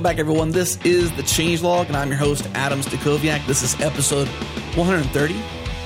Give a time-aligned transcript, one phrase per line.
[0.00, 0.50] Welcome back, everyone.
[0.50, 3.46] This is the Changelog, and I'm your host, Adam Stacoviak.
[3.46, 4.28] This is episode
[4.74, 5.34] 130.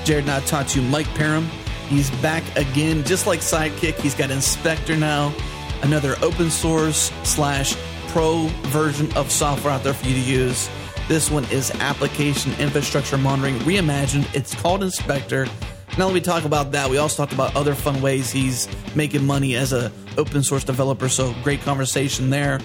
[0.05, 1.43] Jerod and I taught you Mike Perham.
[1.89, 3.95] He's back again, just like Sidekiq.
[3.95, 5.35] He's got Inspeqtor now,
[5.81, 7.75] another open source slash
[8.07, 10.69] pro version of software out there for you to use.
[11.09, 14.33] This one is application infrastructure monitoring reimagined.
[14.33, 15.49] It's called Inspeqtor.
[15.97, 16.89] Now let me talk about that.
[16.89, 21.09] We also talked about other fun ways he's making money as a open source developer.
[21.09, 22.61] So great conversation there.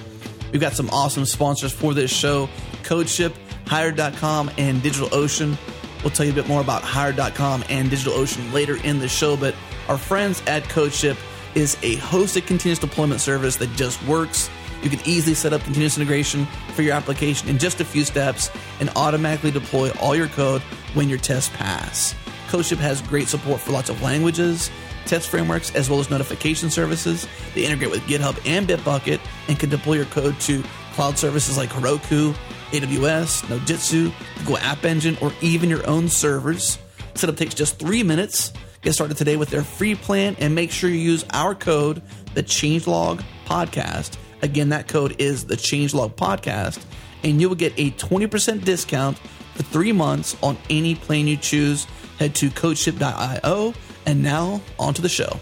[0.52, 2.48] We've got some awesome sponsors for this show
[2.82, 3.34] CodeShip,
[3.66, 5.56] Hired.com, and DigitalOcean.
[6.02, 9.54] We'll tell you a bit more about Hired.com and DigitalOcean later in the show, but
[9.88, 11.16] our friends at CodeShip
[11.54, 14.48] is a hosted continuous deployment service that just works.
[14.82, 18.50] You can easily set up continuous integration for your application in just a few steps
[18.80, 20.62] and automatically deploy all your code
[20.94, 22.14] when your tests pass.
[22.48, 24.70] CodeShip has great support for lots of languages,
[25.06, 27.26] test frameworks, as well as notification services.
[27.54, 31.70] They integrate with GitHub and Bitbucket and can deploy your code to cloud services like
[31.70, 32.34] Heroku,
[32.70, 36.78] AWS, Nodejitsu, Google App Engine, or even your own servers.
[37.14, 38.52] Setup takes just three minutes.
[38.82, 42.02] Get started today with their free plan and make sure you use our code,
[42.34, 44.16] the Changelog Podcast.
[44.42, 46.82] Again, that code is the Changelog Podcast,
[47.22, 49.18] and you will get a 20% discount
[49.54, 51.86] for three months on any plan you choose.
[52.18, 53.74] Head to codeship.io
[54.06, 55.38] and now on to the show.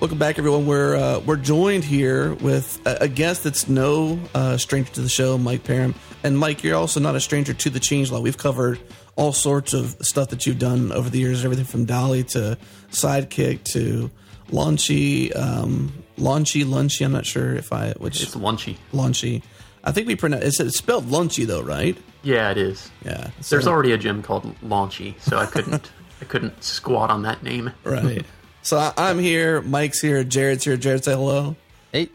[0.00, 0.66] Welcome back, everyone.
[0.66, 5.08] We're uh, we're joined here with a, a guest that's no uh, stranger to the
[5.08, 5.96] show, Mike Perham.
[6.22, 8.22] And Mike, you're also not a stranger to the Changelog.
[8.22, 8.78] We've covered
[9.16, 12.56] all sorts of stuff that you've done over the years, everything from Dalli to
[12.92, 14.08] Sidekiq to
[14.50, 17.04] Launchy, um, Launchy, Lunchy.
[17.04, 18.76] I'm not sure if I which It's lunchy.
[18.92, 19.42] Launchy.
[19.84, 21.96] I think we pronounce it's, it's spelled Lunchy though, right?
[22.22, 22.90] Yeah, it is.
[23.04, 23.30] Yeah.
[23.48, 25.90] There's already a gym called Launchy, so I couldn't
[26.20, 27.70] I couldn't squat on that name.
[27.84, 28.24] right.
[28.62, 29.62] So I, I'm here.
[29.62, 30.24] Mike's here.
[30.24, 30.76] Jerod's here.
[30.76, 31.56] Jerod, say hello.
[31.92, 32.08] Hey,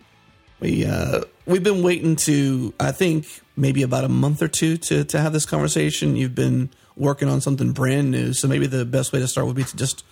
[0.60, 3.26] We uh, we've been waiting to I think
[3.56, 6.16] maybe about a month or two to to have this conversation.
[6.16, 9.56] You've been working on something brand new, so maybe the best way to start would
[9.56, 10.04] be to just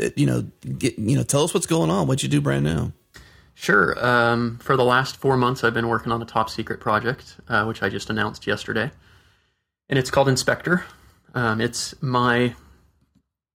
[0.00, 0.42] uh, you know
[0.78, 2.06] get you know tell us what's going on.
[2.06, 2.92] What you do brand new.
[3.54, 3.94] Sure.
[4.04, 7.64] Um, for the last four months, I've been working on a top secret project, uh,
[7.64, 8.90] which I just announced yesterday,
[9.88, 10.82] and it's called Inspeqtor.
[11.34, 12.54] Um, it's my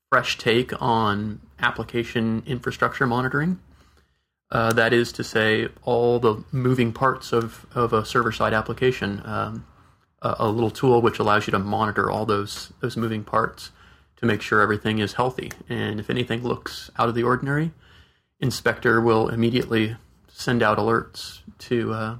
[0.09, 3.59] fresh take on application infrastructure monitoring.
[4.51, 9.21] Uh, that is to say, all the moving parts of, of a server side application.
[9.23, 9.65] Um,
[10.21, 13.71] a, a little tool which allows you to monitor all those those moving parts
[14.17, 15.51] to make sure everything is healthy.
[15.69, 17.71] And if anything looks out of the ordinary,
[18.41, 22.17] Inspeqtor will immediately send out alerts to uh,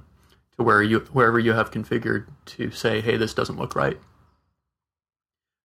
[0.56, 3.98] to where you wherever you have configured to say, "Hey, this doesn't look right."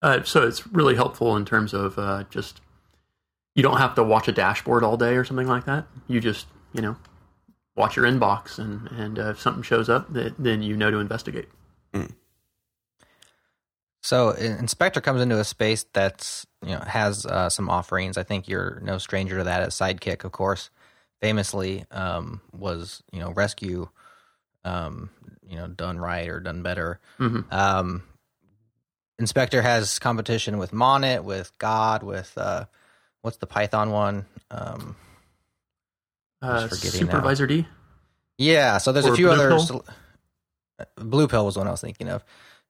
[0.01, 2.61] Uh, so it's really helpful in terms of uh, just
[3.55, 5.88] you don't have to watch a dashboard all day or something like that.
[6.07, 6.95] You just you know
[7.75, 10.99] watch your inbox, and and uh, if something shows up, th- then you know to
[10.99, 11.49] investigate.
[14.05, 18.17] So in- Inspeqtor comes into a space that's you know has uh, some offerings.
[18.19, 19.63] I think you're no stranger to that.
[19.63, 20.69] As Sidekiq, of course,
[21.21, 23.63] famously um, was you know Resque,
[24.63, 25.09] um,
[25.49, 26.99] you know done right or done better.
[27.19, 27.51] Mhm.
[27.51, 28.03] Um,
[29.19, 32.65] Inspeqtor has competition with Monit, with God, with uh,
[33.23, 34.25] what's the Python one?
[34.51, 34.95] Um,
[36.44, 37.21] Uh, forgetting now.
[37.21, 37.65] Supervisord.
[38.38, 39.65] Yeah, so there's Or a few Blue others.
[39.71, 39.85] Pill?
[40.97, 42.23] Blue Pill was one I was thinking of.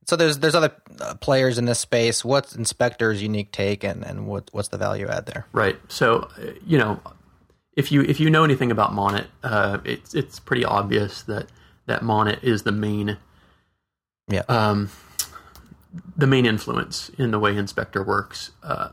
[0.05, 0.71] So there's there's other
[1.01, 2.23] uh, players in this space.
[2.23, 5.45] What's Inspeqtor's unique take, and and what what's the value add there?
[5.51, 5.77] Right.
[5.87, 6.99] So, uh, you know,
[7.75, 11.47] if you if you know anything about Monit, uh, it's it's pretty obvious that
[11.87, 13.17] that Monit is the main
[14.29, 14.43] Yeah.
[14.47, 14.89] um,
[16.15, 18.51] the main influence in the way Inspeqtor works.
[18.63, 18.89] Uh,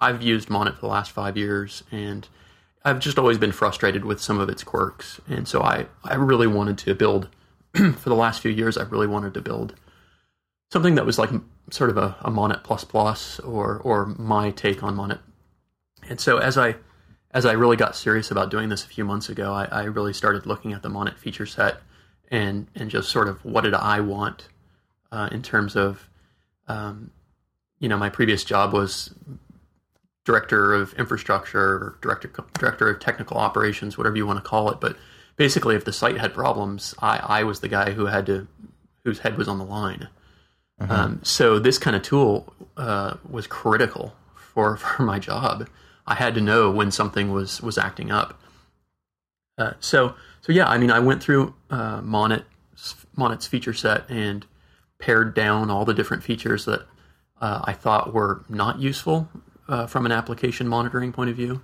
[0.00, 2.28] I've used Monit for the last five years, and
[2.84, 6.46] I've just always been frustrated with some of its quirks, and so I I really
[6.46, 7.28] wanted to build
[7.74, 8.76] for the last few years.
[8.78, 9.74] I really wanted to build
[10.72, 11.28] something that was like
[11.70, 15.18] sort of a, a Monit plus plus or or my take on Monit.
[16.08, 16.76] And so as I
[17.30, 20.14] as I really got serious about doing this a few months ago, I, I really
[20.14, 21.76] started looking at the Monit feature set
[22.30, 24.48] and and just sort of what did I want
[25.12, 26.08] uh, in terms of
[26.68, 27.10] um,
[27.78, 29.14] you know my previous job was
[30.24, 34.80] director of infrastructure or director director of technical operations, whatever you want to call it.
[34.80, 34.96] But
[35.36, 38.48] basically, if the site had problems, I, I was the guy who had to
[39.04, 40.08] whose head was on the line.
[40.90, 45.68] Um, so this kind of tool uh, was critical for, for my job.
[46.06, 48.40] I had to know when something was was acting up.
[49.56, 52.44] Uh, so so yeah, I mean, I went through uh, Monit
[53.16, 54.44] Monit's feature set and
[54.98, 56.82] pared down all the different features that
[57.40, 59.28] uh, I thought were not useful
[59.68, 61.62] uh, from an application monitoring point of view,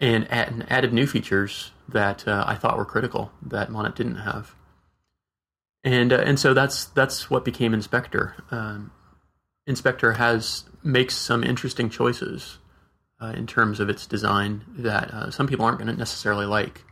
[0.00, 4.16] and, add, and added new features that uh, I thought were critical that Monit didn't
[4.16, 4.54] have.
[5.84, 8.50] And uh, and so that's that's what became Inspeqtor.
[8.50, 8.90] Um,
[9.68, 12.58] Inspeqtor has makes some interesting choices
[13.20, 16.82] uh, in terms of its design that uh, some people aren't going to necessarily like.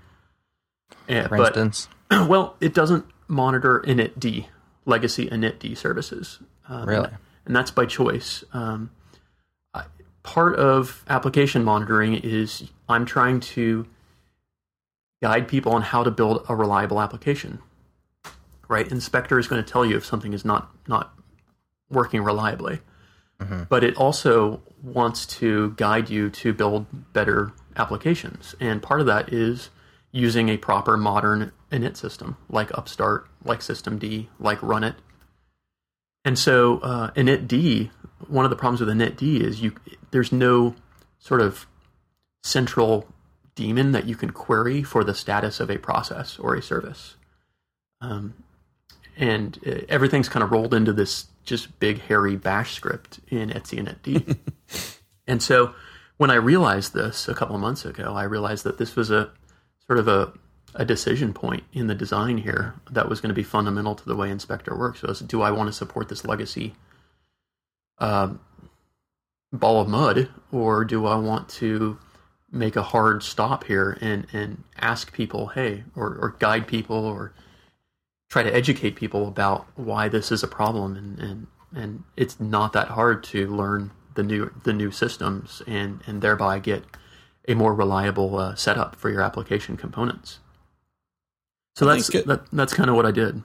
[1.09, 4.47] Uh, For but, instance, well, it doesn't monitor initd
[4.85, 6.39] legacy initd services.
[6.69, 7.11] Um, Really?
[7.47, 8.45] and that's by choice.
[8.53, 8.91] Um,
[10.23, 13.87] part of application monitoring is I'm trying to
[15.23, 17.59] guide people on how to build a reliable application.
[18.73, 21.13] Right, Inspeqtor is going to tell you if something is not not
[21.91, 22.81] working reliably,
[23.69, 29.31] but it also wants to guide you to build better applications, and part of that
[29.31, 29.69] is
[30.11, 34.95] using a proper modern init system like Upstart, like Systemd, like Runit,
[36.25, 37.91] and so uh, initd,
[38.27, 39.75] one of the problems with initd is you
[40.13, 40.75] there's no
[41.19, 41.67] sort of
[42.43, 43.07] central
[43.55, 47.17] daemon that you can query for the status of a process or a service.
[48.01, 48.33] Um,
[49.17, 53.85] and uh, everything's kind of rolled into this just big hairy bash script in etc
[53.85, 54.37] initd.
[55.27, 55.75] and so
[56.17, 59.31] when I realized this a couple of months ago, I realized that this was a
[59.87, 60.33] sort of a
[60.75, 64.17] a decision point in the design here that was going to be fundamental to the
[64.17, 65.03] way Inspeqtor works.
[65.03, 66.75] Was do I want to support this legacy
[67.99, 68.41] um,
[69.53, 71.99] ball of mud, or do I want to
[72.51, 77.35] make a hard stop here and and ask people, hey, or or guide people, or
[78.33, 82.73] try to educate people about why this is a problem, and and and it's not
[82.73, 86.83] that hard to learn the new the new systems and and thereby get
[87.47, 90.39] a more reliable uh, setup for your application components.
[91.77, 93.43] So I that's it- that, that's kind of what I did.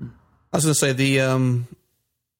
[0.00, 1.68] I was going to say the um,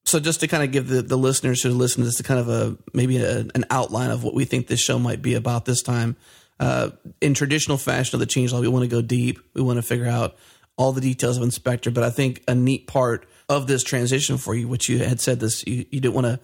[0.06, 2.48] so just to kind of give the, the listeners who listen to this kind of
[2.48, 5.82] a maybe a, an outline of what we think this show might be about this
[5.82, 6.16] time.
[6.58, 9.38] Uh, in traditional fashion of the change changelog, we want to go deep.
[9.54, 10.36] We want to figure out
[10.80, 11.92] all the details of Inspeqtor.
[11.92, 15.38] But I think a neat part of this transition for you, which you had said
[15.40, 16.40] this, you, you didn't want to.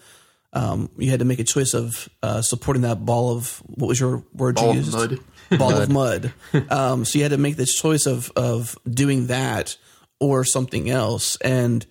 [0.52, 3.98] Um, you had to make a choice of uh, supporting that ball of what was
[4.00, 4.92] your word Ball you of used?
[4.92, 5.18] mud.
[5.58, 6.32] ball of mud.
[6.70, 9.76] Um, so you had to make this choice of of doing that
[10.20, 11.36] or something else.
[11.42, 11.84] And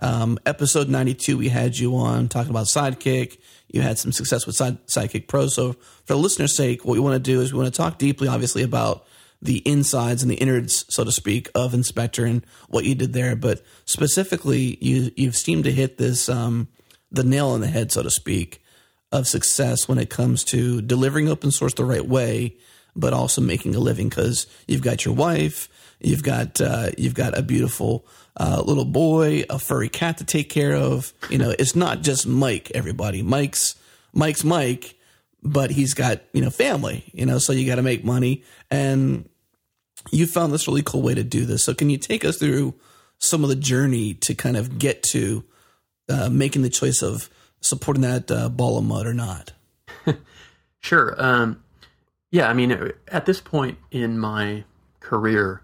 [0.00, 3.38] um, episode ninety two, we had you on talking about Sidekiq.
[3.72, 5.46] You had some success with Side, Sidekiq Pro.
[5.48, 5.72] So
[6.04, 8.28] for the listener's sake, what we want to do is we want to talk deeply,
[8.28, 9.04] obviously, about
[9.42, 13.34] the insides and the innards, so to speak, of Inspeqtor and what you did there.
[13.34, 16.68] But specifically, you you've seemed to hit this um,
[17.10, 18.62] the nail on the head, so to speak,
[19.10, 22.56] of success when it comes to delivering open source the right way,
[22.94, 25.68] but also making a living because you've got your wife,
[26.00, 28.06] you've got uh, you've got a beautiful
[28.36, 31.12] uh, little boy, a furry cat to take care of.
[31.28, 32.70] You know, it's not just Mike.
[32.74, 33.74] Everybody, Mike's
[34.12, 34.94] Mike's Mike,
[35.42, 37.04] but he's got you know family.
[37.12, 39.28] You know, so you got to make money, and
[40.10, 41.64] you found this really cool way to do this.
[41.64, 42.74] So can you take us through
[43.18, 45.44] some of the journey to kind of get to
[46.08, 49.52] uh, making the choice of supporting that uh, ball of mud or not?
[50.82, 51.14] Sure.
[51.16, 51.62] Um,
[52.30, 54.64] yeah, I mean, at this point in my
[55.00, 55.62] career,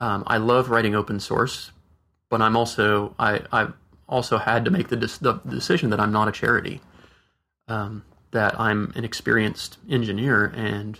[0.00, 1.70] um, I love writing open source,
[2.30, 3.74] but I'm also I I've
[4.08, 6.80] also had to make the, dis- the decision that I'm not a charity,
[7.68, 10.98] um, that I'm an experienced engineer, and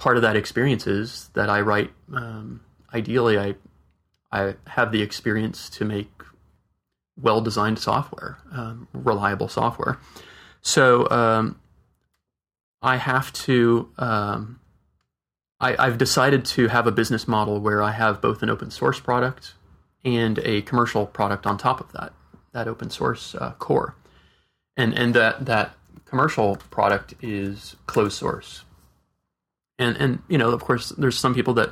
[0.00, 1.92] part of that experience is that I write.
[2.12, 3.54] Um, ideally, I
[4.32, 6.10] I have the experience to make
[7.16, 9.98] well designed software, um, reliable software.
[10.62, 11.60] So um,
[12.82, 13.88] I have to.
[13.98, 14.58] Um,
[15.60, 18.98] I, I've decided to have a business model where I have both an open source
[18.98, 19.52] product
[20.02, 22.14] and a commercial product on top of that,
[22.52, 23.94] that open source uh, core,
[24.76, 25.74] and and that that
[26.06, 28.64] commercial product is closed source.
[29.80, 31.70] And and you know, of course, there's some people that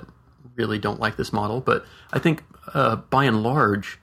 [0.56, 2.42] really don't like this model, but I think
[2.74, 3.98] uh, by and large,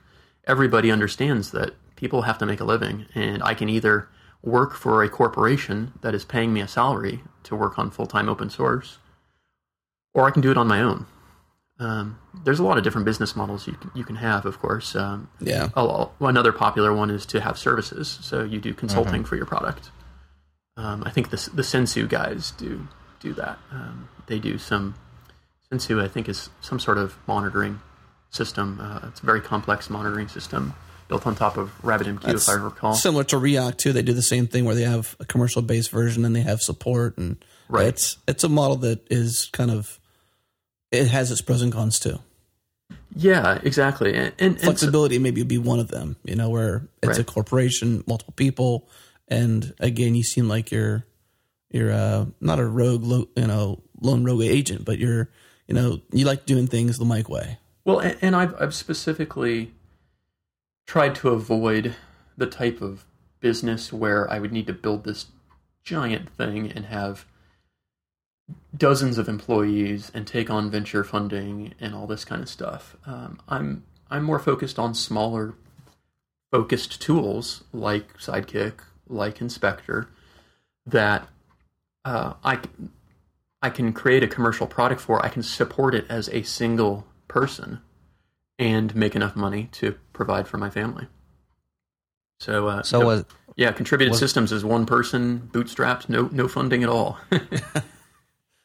[0.46, 4.08] everybody understands that people have to make a living, and I can either
[4.42, 8.30] work for a corporation that is paying me a salary to work on full time
[8.30, 9.00] open source,
[10.14, 11.08] or I can do it on my own.
[11.78, 14.96] Um, there's a lot of different business models you can, you can have, of course.
[14.96, 15.70] Um, Yeah.
[15.76, 19.92] a- another popular one is to have services, so you do consulting for your product.
[20.78, 22.88] Um, I think the the Sensu guys do
[23.25, 23.58] do that.
[23.72, 24.96] Um, they do some
[25.70, 26.01] Sensu.
[26.01, 27.79] I think is some sort of monitoring
[28.29, 28.79] system.
[28.82, 30.74] Uh, it's a very complex monitoring system
[31.08, 32.94] built on top of RabbitMQ, if I recall.
[32.96, 35.91] Similar to Riak too, they do the same thing where they have a commercial based
[35.91, 37.88] version and they have support and Right.
[37.88, 40.00] It's it's a model that is kind of
[40.91, 42.20] it has its pros and cons too.
[43.15, 44.13] yeah, exactly.
[44.13, 46.15] And, and, and so- Flexibility maybe would be one of them.
[46.24, 48.88] You know, where it's a corporation, multiple people,
[49.27, 51.05] and again, you seem like you're
[51.75, 55.29] you're uh, not a rogue, lo- you know, lone rogue agent, but you're
[55.67, 57.60] you know you like doing things the Mike way.
[57.84, 59.74] Well, and, and I've I've specifically
[60.88, 61.94] tried to avoid
[62.38, 63.03] the type of
[63.41, 65.27] business where I would need to build this
[65.84, 67.25] giant thing and have
[68.75, 72.96] dozens of employees and take on venture funding and all this kind of stuff.
[73.05, 75.55] Um, I'm I'm more focused on smaller,
[76.51, 78.75] focused tools like Sidekiq,
[79.10, 80.08] like Inspeqtor,
[80.86, 81.27] that
[82.06, 82.60] uh, I
[83.62, 85.26] I can create a commercial product for.
[85.26, 87.82] I can support it as a single person
[88.58, 91.08] and make enough money to provide for my family.
[92.40, 96.48] So, uh, So no- was yeah, contributed was- systems is one person, bootstrapped, no no
[96.48, 97.18] funding at all.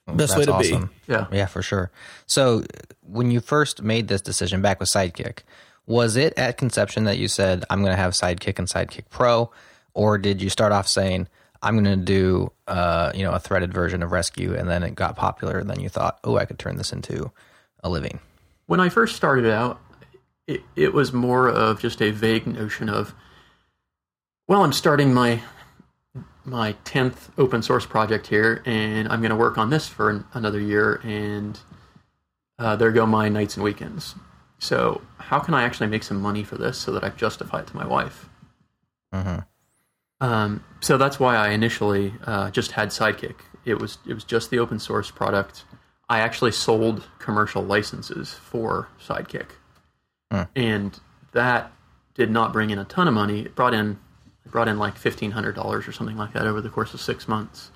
[0.07, 0.87] Best way that's to be.
[1.07, 1.27] yeah.
[1.33, 1.91] Yeah, for sure.
[2.27, 2.65] So
[3.03, 5.41] when you first made this decision back with Sidekiq,
[5.87, 9.53] was it at conception that you said, I'm going to have Sidekiq and Sidekiq Pro?
[9.95, 11.29] Or did you start off saying,
[11.63, 14.95] I'm going to do, uh, you know, a threaded version of Resque, and then it
[14.95, 17.33] got popular, and then you thought, oh, I could turn this into
[17.83, 18.21] a living.
[18.67, 19.81] When I first started out,
[20.47, 23.15] it, it was more of just a vague notion of,
[24.49, 25.43] well, I'm starting my
[26.45, 30.25] my tenth open source project here, and I'm going to work on this for an,
[30.33, 31.59] another year, and
[32.59, 34.15] uh, there go my nights and weekends.
[34.59, 37.67] So, how can I actually make some money for this so that I justify it
[37.69, 38.29] to my wife?
[39.13, 39.45] Mhm.
[40.21, 43.37] Um, so that's why I initially uh, just had Sidekiq.
[43.65, 45.65] It was it was just the open source product.
[46.09, 49.47] I actually sold commercial licenses for Sidekiq,
[50.57, 50.99] and
[51.33, 51.73] that
[52.15, 53.41] did not bring in a ton of money.
[53.43, 53.99] It brought in
[54.45, 57.01] it brought in like fifteen hundred dollars or something like that over the course of
[57.01, 57.71] six months,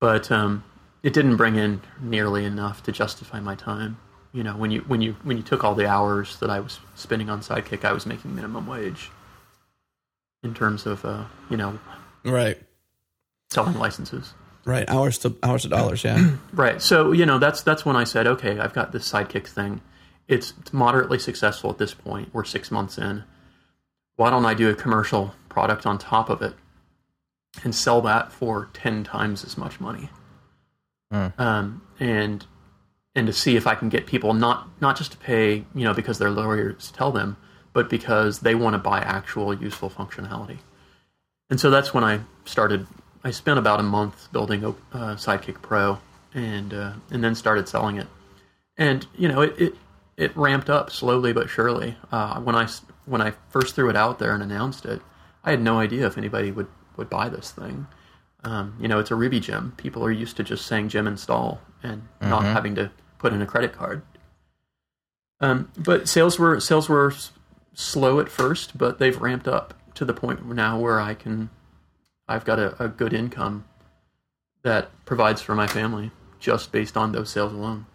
[0.00, 0.64] but um,
[1.02, 3.98] it didn't bring in nearly enough to justify my time.
[4.32, 6.80] You know, when you when you when you took all the hours that I was
[6.94, 9.10] spending on Sidekiq, I was making minimum wage
[10.42, 11.78] in terms of uh, you know
[12.24, 12.58] Right.
[13.50, 14.34] selling licenses.
[14.64, 14.88] Right.
[14.90, 16.04] Hours to hours to dollars.
[16.04, 16.36] Yeah.
[16.52, 16.80] Right.
[16.82, 19.80] So you know that's that's when I said, okay, I've got this Sidekiq thing.
[20.26, 22.28] It's moderately successful at this point.
[22.34, 23.24] We're six months in.
[24.16, 26.54] Why don't I do a commercial product on top of it
[27.64, 30.10] and sell that for ten times as much money?
[31.10, 31.28] Hmm.
[31.38, 32.44] Um, and
[33.14, 35.94] and to see if I can get people not not just to pay, you know,
[35.94, 37.38] because their lawyers tell them,
[37.78, 40.58] but because they want to buy actual useful functionality.
[41.48, 42.88] And so that's when I started.
[43.22, 44.74] I spent about a month building uh,
[45.14, 45.98] Sidekiq Pro,
[46.34, 48.08] and uh, and then started selling it.
[48.76, 49.74] And you know, it it,
[50.16, 51.96] it ramped up slowly but surely.
[52.10, 52.66] Uh, when I
[53.06, 55.00] when I first threw it out there and announced it,
[55.44, 56.66] I had no idea if anybody would
[56.96, 57.86] would buy this thing.
[58.42, 59.74] Um, you know, it's a Ruby gem.
[59.76, 63.46] People are used to just saying gem install and not having to put in a
[63.46, 64.02] credit card.
[65.40, 67.14] Um, but sales were sales were
[67.78, 71.48] slow at first, but they've ramped up to the point now where I can,
[72.26, 73.64] I've got a, a good income
[74.64, 77.86] that provides for my family just based on those sales alone.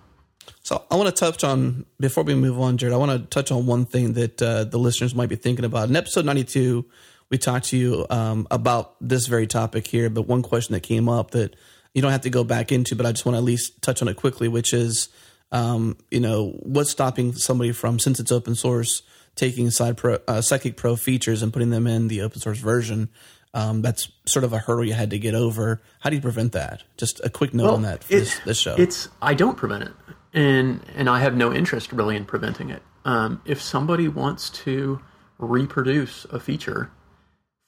[0.61, 2.93] So I want to touch on before we move on, Jared.
[2.93, 5.89] I want to touch on one thing that uh, the listeners might be thinking about.
[5.89, 6.85] In episode ninety-two,
[7.29, 10.09] we talked to you um, about this very topic here.
[10.09, 11.55] But one question that came up that
[11.93, 14.01] you don't have to go back into, but I just want to at least touch
[14.01, 15.09] on it quickly, which is,
[15.51, 19.03] um, you know, what's stopping somebody from since it's open source
[19.35, 23.09] taking Side Pro, uh, Sidekiq Pro features and putting them in the open source version.
[23.55, 25.81] Um, that's sort of a hurdle you had to get over.
[25.99, 26.83] How do you prevent that?
[26.97, 28.75] Just a quick note on that for this, this show.
[28.77, 29.91] It's I don't prevent it,
[30.33, 32.81] and and I have no interest really in preventing it.
[33.05, 35.01] Um, if somebody wants to
[35.37, 36.89] reproduce a feature,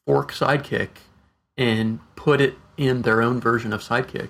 [0.07, 0.89] fork Sidekiq,
[1.55, 4.29] and put it in their own version of Sidekiq,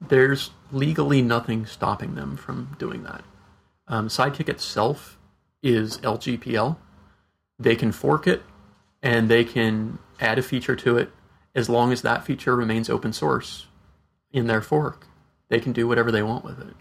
[0.00, 3.24] there's legally nothing stopping them from doing that.
[3.88, 5.18] Um, Sidekiq itself
[5.64, 6.76] is LGPL.
[7.58, 8.42] They can fork it,
[9.02, 11.10] and they can add a feature to it
[11.54, 13.66] as long as that feature remains open source
[14.30, 15.06] in their fork.
[15.48, 16.74] They can do whatever they want with it.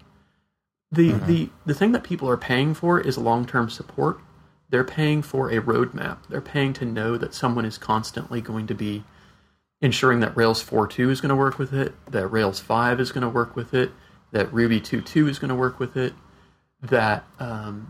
[0.92, 4.20] The the the thing that people are paying for is long term support.
[4.70, 6.18] They're paying for a roadmap.
[6.30, 9.04] They're paying to know that someone is constantly going to be
[9.82, 13.22] ensuring that Rails 4.2 is going to work with it, that Rails 5 is going
[13.22, 13.92] to work with it,
[14.32, 16.13] that Ruby 2.2 is going to work with it,
[16.82, 17.90] that um,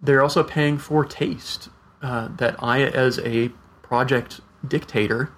[0.00, 1.68] they're also paying for taste.
[2.00, 3.48] Uh, that I, as a
[3.82, 5.32] project dictator,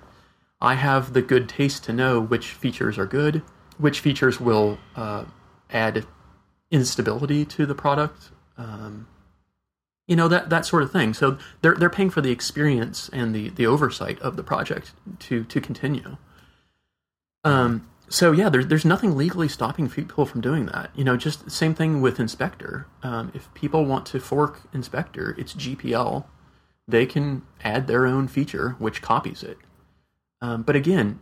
[0.61, 3.43] I have the good taste to know which features are good,
[3.79, 5.25] which features will uh,
[5.71, 6.05] add
[6.71, 8.31] instability to the product.
[8.59, 9.09] Um,
[10.07, 11.15] you know that that sort of thing.
[11.15, 15.45] So they're they're paying for the experience and the the oversight of the project to
[15.45, 16.17] to continue.
[17.45, 20.91] Um, so yeah, there's there's nothing legally stopping people from doing that.
[20.95, 22.85] You know, just same thing with Inspeqtor.
[23.03, 26.25] Um, if people want to fork Inspeqtor, it's GPL.
[26.89, 29.59] They can add their own feature which copies it.
[30.43, 31.21] Um, but again,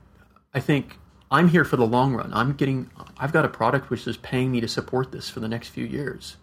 [0.55, 0.97] I think
[1.31, 2.33] I'm here for the long run.
[2.33, 5.49] I'm getting, I've got a product which is paying me to support this for the
[5.49, 6.37] next few years.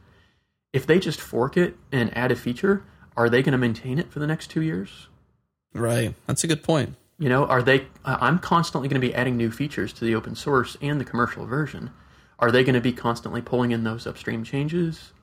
[0.73, 2.83] If they just fork it and add a feature,
[3.17, 5.07] are they going to maintain it for the next two years?
[5.73, 6.13] Right.
[6.27, 6.95] That's a good point.
[7.17, 7.87] You know, are they?
[8.03, 11.05] Uh, I'm constantly going to be adding new features to the open source and the
[11.05, 11.91] commercial version.
[12.39, 15.13] Are they going to be constantly pulling in those upstream changes?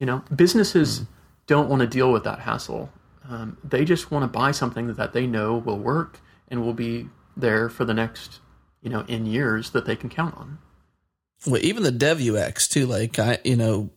[0.00, 1.06] You know, businesses mm.
[1.46, 2.90] don't want to deal with that hassle.
[3.28, 7.08] Um, they just want to buy something that they know will work and will be
[7.36, 8.40] there for the next,
[8.82, 10.58] you know, in years that they can count on.
[11.46, 12.86] Well, even the Dev UX too.
[12.86, 13.90] Like I, you know,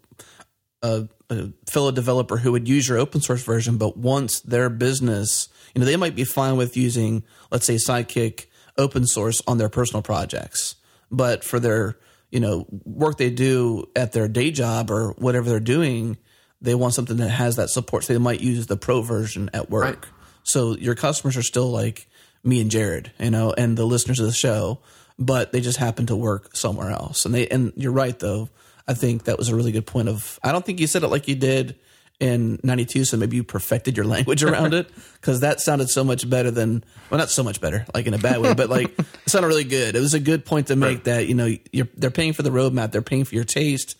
[0.81, 5.49] a, a fellow developer who would use your open source version, but once their business,
[5.73, 8.45] you know, they might be fine with using, let's say, Sidekiq
[8.77, 10.75] open source on their personal projects,
[11.11, 11.97] but for their,
[12.31, 16.17] you know, work they do at their day job or whatever they're doing,
[16.61, 18.03] they want something that has that support.
[18.03, 19.83] So they might use the pro version at work.
[19.83, 20.13] Right.
[20.43, 22.07] So your customers are still like
[22.43, 24.79] me and Jared, you know, and the listeners of the show,
[25.19, 27.25] but they just happen to work somewhere else.
[27.25, 28.49] And they, and you're right though.
[28.87, 31.07] I think that was a really good point of, I don't think you said it
[31.07, 31.77] like you did
[32.19, 36.27] in 92 so maybe you perfected your language around it because that sounded so much
[36.27, 39.05] better than well not so much better like in a bad way but like it
[39.27, 41.03] sounded really good it was a good point to make right.
[41.03, 43.95] that you know you're they're paying for the roadmap they're paying for your taste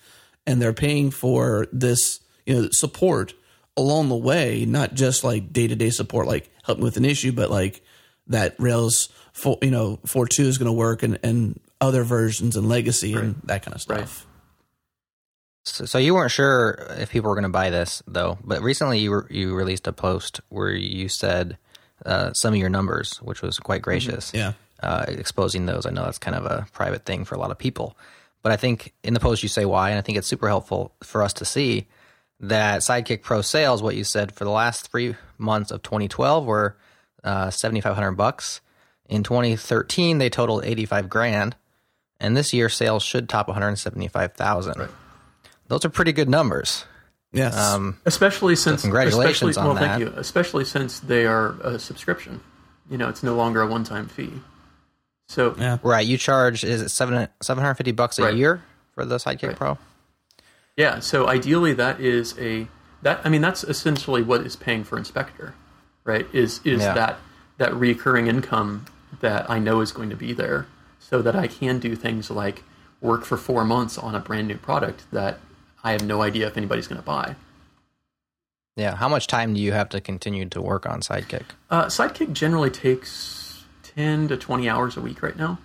[0.48, 3.34] and they're paying for this you know support
[3.76, 7.52] along the way not just like day-to-day support like help me with an issue but
[7.52, 7.84] like
[8.26, 12.68] that rails for you know 4.2 is going to work and and other versions and
[12.68, 13.24] legacy right.
[13.24, 14.27] and that kind of stuff right.
[15.68, 19.00] So, so you weren't sure if people were going to buy this though, but recently
[19.00, 21.58] you were, you released a post where you said
[22.06, 23.84] uh, some of your numbers, which was quite mm-hmm.
[23.84, 24.32] gracious.
[24.34, 25.86] Yeah, uh, exposing those.
[25.86, 27.98] I know that's kind of a private thing for a lot of people,
[28.42, 30.94] but I think in the post you say why, and I think it's super helpful
[31.04, 31.88] for us to see
[32.40, 33.84] that Sidekiq Pro sales.
[33.84, 36.78] What you said for the last three months of 2012 were
[37.24, 38.62] uh, 7,500 bucks.
[39.10, 41.56] In 2013, they totaled 85 grand,
[42.20, 44.80] and this year sales should top 175,000.
[44.80, 44.90] Right
[45.68, 46.86] those are pretty good numbers.
[47.32, 47.58] Yes.
[47.58, 50.00] Um, especially since so congratulations especially, on well, that.
[50.00, 50.20] Thank you.
[50.20, 52.40] Especially since they are a subscription.
[52.90, 54.32] You know, it's no longer a one-time fee.
[55.28, 55.78] So yeah.
[55.84, 58.36] right, you charge is it seven seven hundred fifty bucks a right.
[58.36, 58.64] year
[58.96, 59.56] for the Sidekiq right.
[59.58, 59.78] Pro?
[60.78, 61.00] Yeah.
[61.00, 62.68] So ideally, that is a
[63.02, 65.54] that I mean that's essentially what is paying for Inspeqtor,
[66.06, 66.26] right?
[66.34, 66.94] Is is yeah.
[66.94, 67.18] that
[67.58, 68.86] that recurring income
[69.20, 70.66] that I know is going to be there,
[71.00, 72.64] so that I can do things like
[73.02, 75.40] work for four months on a brand new product that
[75.84, 77.36] I have no idea if anybody's going to buy.
[78.76, 78.96] Yeah.
[78.96, 81.44] How much time do you have to continue to work on Sidekiq?
[81.70, 85.60] Uh, Sidekiq generally takes 10 to 20 hours a week right now.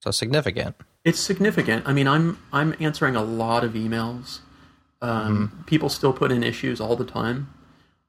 [0.00, 0.76] So significant.
[1.04, 1.86] It's significant.
[1.88, 4.40] I mean, I'm I'm answering a lot of emails.
[5.00, 5.62] Um, mm-hmm.
[5.62, 7.52] People still put in issues all the time,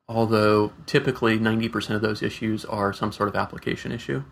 [0.09, 4.23] although typically 90% of those issues are some sort of application issue.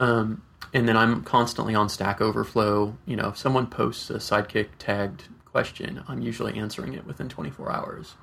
[0.00, 0.42] Um,
[0.74, 2.96] and then I'm constantly on Stack Overflow.
[3.06, 7.72] You know, if someone posts a Sidekiq tagged question, I'm usually answering it within 24
[7.72, 8.14] hours.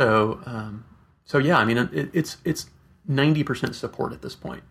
[0.00, 0.84] So, um,
[1.24, 2.70] so yeah, I mean, it, it's it's
[3.08, 4.62] 90% support at this point.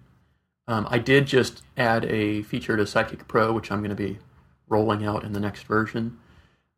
[0.68, 4.20] Um, I did just add a feature to Sidekiq Pro, which I'm going to be
[4.68, 6.18] rolling out in the next version.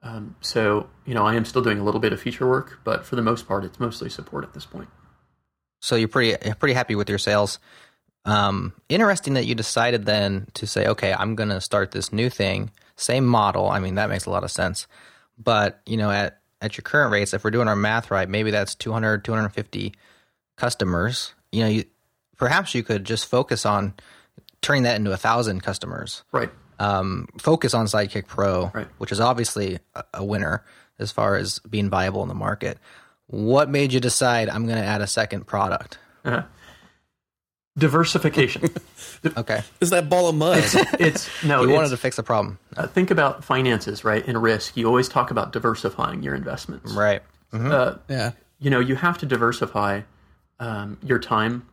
[0.01, 3.05] Um, so, you know, I am still doing a little bit of feature work, but
[3.05, 4.89] for the most part, it's mostly support at this point.
[5.81, 7.59] So you're pretty pretty happy with your sales.
[8.25, 12.29] Um, interesting that you decided then to say, okay, I'm going to start this new
[12.29, 13.69] thing, same model.
[13.69, 14.87] I mean, that makes a lot of sense.
[15.37, 18.51] But, you know, at, at your current rates, if we're doing our math right, maybe
[18.51, 19.93] that's 200, 250
[20.55, 21.33] customers.
[21.51, 21.85] You know, you,
[22.37, 23.93] perhaps you could just focus on
[24.61, 26.23] turning that into a thousand customers.
[26.31, 26.49] Right.
[26.79, 28.87] Um, focus on Sidekiq Pro, right.
[28.97, 30.63] which is obviously a, a winner
[30.99, 32.79] as far as being viable in the market.
[33.27, 35.97] What made you decide I'm going to add a second product?
[36.23, 36.43] Uh-huh
[37.77, 38.69] diversification.
[39.37, 40.59] okay, is that ball of mud?
[40.59, 41.63] It's, it's no.
[41.63, 42.59] You wanted to fix the problem.
[42.75, 44.25] Uh, think about finances, right?
[44.25, 44.77] And risk.
[44.77, 47.21] You always talk about diversifying your investments, right?
[47.51, 47.71] Mm-hmm.
[47.71, 48.31] Uh, yeah.
[48.59, 50.01] You know, you have to diversify
[50.59, 51.67] um, your time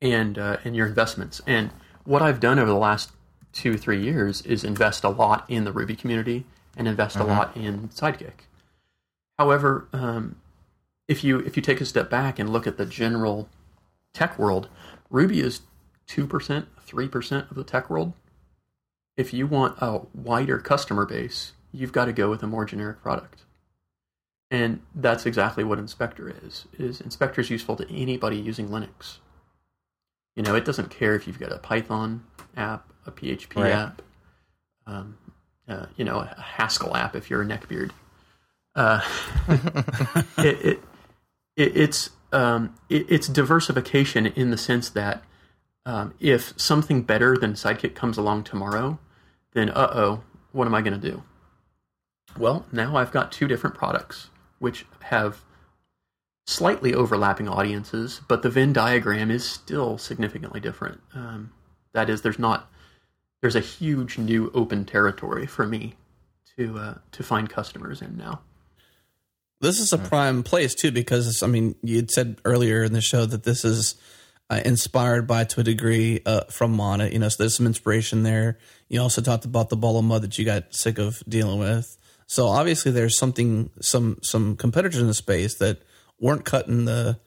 [0.00, 1.40] and uh, and your investments.
[1.46, 1.70] And
[2.04, 3.12] what I've done over the last
[3.52, 6.44] two three years is invest a lot in the Ruby community
[6.76, 7.30] and invest mm-hmm.
[7.30, 8.32] a lot in Sidekiq.
[9.38, 10.36] However, um,
[11.08, 13.48] if you if you take a step back and look at the general
[14.14, 14.68] tech world,
[15.10, 15.62] Ruby is
[16.08, 18.12] 2%, 3% of the tech world.
[19.16, 23.02] If you want a wider customer base, you've got to go with a more generic
[23.02, 23.44] product.
[24.50, 26.66] And that's exactly what Inspeqtor is.
[26.78, 29.18] Is Inspeqtor is useful to anybody using Linux.
[30.34, 32.24] You know, it doesn't care if you've got a Python
[32.56, 33.72] app, a PHP right.
[33.72, 34.02] app,
[34.86, 35.18] um,
[35.68, 37.90] uh, you know, a Haskell app if you're a neckbeard.
[38.74, 39.00] Uh,
[40.38, 40.82] it, it,
[41.56, 45.22] it, it's um, it, it's diversification in the sense that
[45.86, 48.98] Um, if something better than Sidekiq comes along tomorrow,
[49.54, 51.22] then uh oh, what am I going to do?
[52.38, 55.42] Well, now I've got two different products which have
[56.46, 61.00] slightly overlapping audiences, but the Venn diagram is still significantly different.
[61.14, 61.50] Um,
[61.92, 62.70] that is, there's not
[63.40, 65.94] there's a huge new open territory for me
[66.56, 68.42] to uh, to find customers in now.
[69.60, 73.00] This is a prime place too, because I mean, you had said earlier in the
[73.02, 73.94] show that this is
[74.48, 77.12] uh, inspired by, to a degree, uh, from Monit.
[77.12, 78.58] You know, so there's some inspiration there.
[78.88, 81.96] You also talked about the ball of mud that you got sick of dealing with.
[82.26, 85.82] So obviously, there's something, some some competitors in the space that
[86.18, 87.18] weren't cutting the,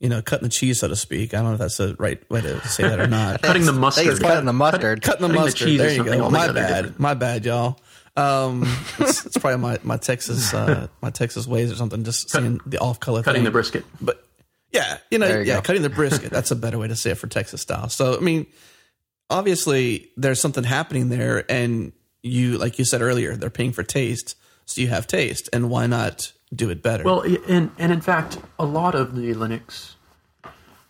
[0.00, 1.34] you know, cutting the cheese, so to speak.
[1.34, 3.42] I don't know if that's the right way to say that or not.
[3.42, 4.20] Cutting the mustard.
[4.20, 5.02] cutting the mustard.
[5.02, 5.68] cutting the Cutting the mustard.
[5.68, 6.30] cheese there you go.
[6.30, 6.98] My bad.
[6.98, 7.78] My bad, y'all.
[8.16, 8.62] Um,
[8.98, 12.04] it's, it's probably my, my Texas uh, my Texas ways or something.
[12.04, 13.44] Just seeing the off color Cutting thing.
[13.44, 13.84] the brisket.
[14.00, 14.22] But
[14.70, 15.62] yeah, you know, you yeah, go.
[15.62, 16.30] cutting the brisket.
[16.30, 17.88] That's a better way to say it for Texas style.
[17.88, 18.46] So I mean,
[19.30, 24.36] obviously there's something happening there, and you, like you said earlier, they're paying for taste,
[24.66, 27.04] so you have taste, and why not do it better?
[27.04, 29.94] Well, and and in fact, a lot of the Linux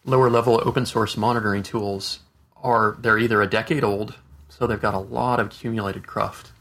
[0.05, 2.19] lower level open source monitoring tools
[2.57, 4.17] are they're either a decade old,
[4.49, 6.52] so they've got a lot of accumulated cruft,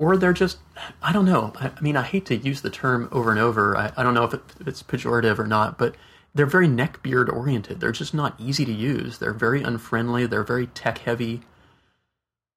[0.00, 0.58] or they're just
[1.00, 1.52] I don't know.
[1.60, 3.76] I, I mean, I hate to use the term over and over.
[3.76, 5.94] I, I don't know if, it, if it's pejorative or not, but
[6.34, 7.80] they're very neckbeard oriented.
[7.80, 9.18] They're just not easy to use.
[9.18, 10.26] They're very unfriendly.
[10.26, 11.42] They're very tech heavy.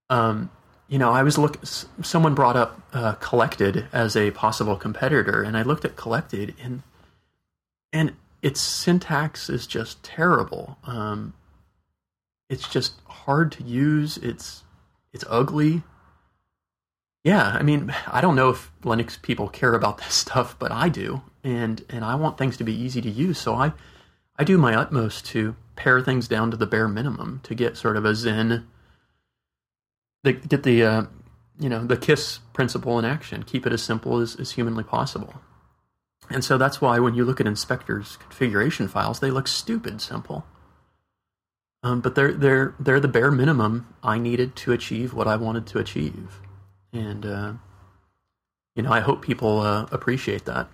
[0.09, 0.49] Um,
[0.87, 1.59] you know, I was look.
[1.65, 6.83] Someone brought up uh, collectd as a possible competitor, and I looked at collectd, and
[7.91, 10.77] and its syntax is just terrible.
[10.85, 11.33] Um,
[12.49, 14.17] it's just hard to use.
[14.17, 14.63] It's
[15.11, 15.83] it's ugly.
[17.23, 20.89] Yeah, I mean, I don't know if Linux people care about this stuff, but I
[20.89, 23.39] do, and and I want things to be easy to use.
[23.39, 23.73] So I
[24.37, 27.97] I do my utmost to pare things down to the bare minimum to get sort
[27.97, 28.67] of a zen
[30.23, 31.03] the, get the uh,
[31.59, 33.43] you know the kiss principle in action.
[33.43, 35.35] Keep it as simple as, as humanly possible.
[36.29, 40.45] And so that's why when you look at Inspeqtor's configuration files they look stupid simple.
[41.83, 45.67] Um, but they're they're they're the bare minimum i needed to achieve what i wanted
[45.67, 46.39] to achieve
[46.93, 47.53] and uh,
[48.75, 50.69] you know i hope people uh, appreciate that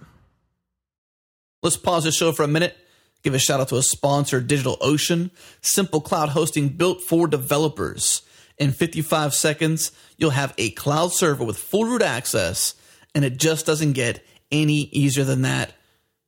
[1.61, 2.77] Let's pause the show for a minute.
[3.21, 5.29] Give a shout out to a sponsor, DigitalOcean,
[5.61, 8.21] simple cloud hosting built for developers.
[8.57, 12.75] In 55 seconds, you'll have a cloud server with full root access,
[13.13, 15.73] and it just doesn't get any easier than that.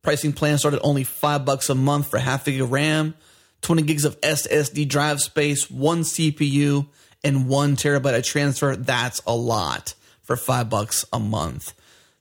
[0.01, 3.15] Pricing plan start at only five bucks a month for half a gig of RAM,
[3.61, 6.87] 20 gigs of SSD drive space, one CPU,
[7.23, 8.75] and one terabyte of transfer.
[8.75, 11.73] That's a lot for five bucks a month.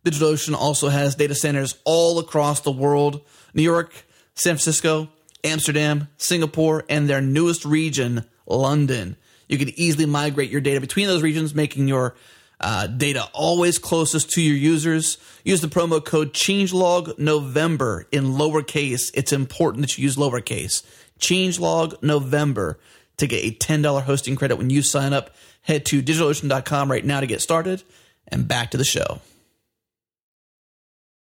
[0.04, 3.20] DigitalOcean also has data centers all across the world
[3.52, 3.92] New York,
[4.34, 5.08] San Francisco,
[5.44, 9.16] Amsterdam, Singapore, and their newest region, London.
[9.48, 12.14] You can easily migrate your data between those regions, making your
[12.60, 15.18] uh, data always closest to your users.
[15.44, 19.10] Use the promo code changelog November in lowercase.
[19.14, 20.84] It's important that you use lowercase.
[21.18, 22.78] Changelog November
[23.20, 25.30] to get a $10 hosting credit when you sign up.
[25.62, 27.82] Head to digitalocean.com right now to get started.
[28.28, 29.20] And back to the show.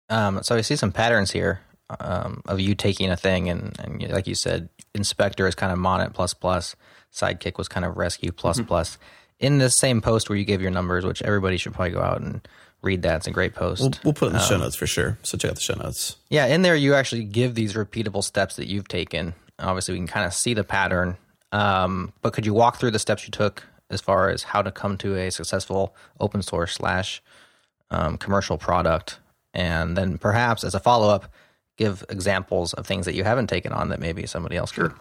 [0.08, 1.60] Um, so I see some patterns here
[2.00, 5.78] um, of you taking a thing, and, and like you said, Inspeqtor is kind of
[5.78, 6.76] Monit plus plus,
[7.12, 8.98] Sidekiq was kind of Resque plus plus.
[9.38, 12.20] In this same post where you gave your numbers, which everybody should probably go out
[12.20, 12.46] and
[12.82, 13.16] read that.
[13.16, 13.82] It's a great post.
[13.82, 15.18] We'll, we'll put it in the Um, show notes for sure.
[15.22, 16.16] So check out the show notes.
[16.30, 19.34] Yeah, in there you actually give these repeatable steps that you've taken.
[19.58, 21.16] Obviously, we can kind of see the pattern.
[21.52, 24.72] Um, but could you walk through the steps you took as far as how to
[24.72, 27.22] come to a successful open source slash
[27.90, 29.20] um, commercial product,
[29.54, 31.32] and then perhaps as a follow up,
[31.76, 34.92] give examples of things that you haven't taken on that maybe somebody else could.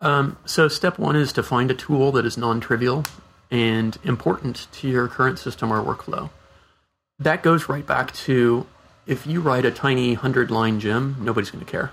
[0.00, 3.04] Um, so step one is to find a tool that is non-trivial
[3.50, 6.30] and important to your current system or workflow.
[7.18, 8.66] That goes right back to
[9.06, 11.92] if you write a tiny hundred line gem, nobody's going to care.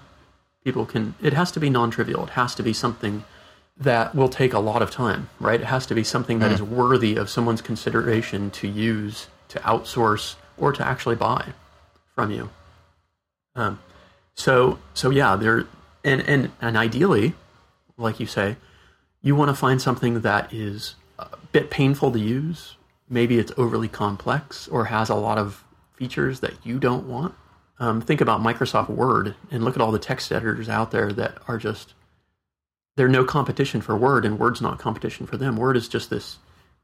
[0.63, 1.15] People can.
[1.21, 2.23] It has to be non-trivial.
[2.23, 3.23] It has to be something
[3.82, 5.60] that will take a lot of time, right?
[5.60, 10.36] It has to be something that is worthy of someone's consideration to use, to outsource,
[10.58, 11.54] or to actually buy
[12.13, 12.50] from you.
[13.56, 13.80] Um,
[14.36, 15.65] so, so yeah, there,
[16.04, 17.34] and and and ideally,
[17.98, 18.56] like you say,
[19.22, 22.76] you want to find something that is a bit painful to use.
[23.10, 25.63] Maybe it's overly complex or has a lot of
[25.96, 27.34] features that you don't want.
[27.80, 31.39] Um, think about Microsoft Word and look at all the text editors out there that
[31.48, 31.94] are just
[32.95, 35.56] they're no competition for Word, and Word's not competition for them.
[35.56, 36.38] Word is just this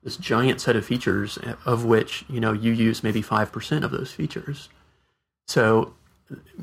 [0.04, 3.84] this giant set of features eh, of which you know you use maybe five percent
[3.84, 4.70] of those features.
[5.48, 5.94] So,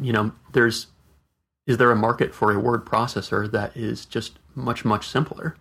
[0.01, 0.89] you know, there's
[1.67, 5.57] is there a market for a word processor that is just much much simpler?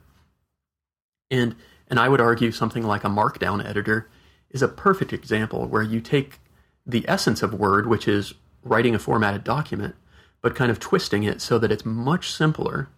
[1.30, 1.56] And
[1.88, 4.10] and I would argue something like a markdown editor
[4.50, 6.40] is a perfect example where you take
[6.86, 9.96] the essence of Word, which is writing a formatted document,
[10.42, 12.90] but kind of twisting it so that it's much simpler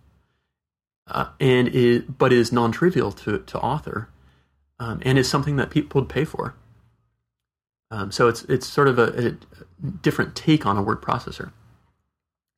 [1.07, 4.09] uh, and it, but is non-trivial to, to author
[4.79, 6.55] um, and is something that people would pay for.
[7.91, 9.37] Um, so it's it's sort of a, a,
[10.01, 11.51] different take on a word processor.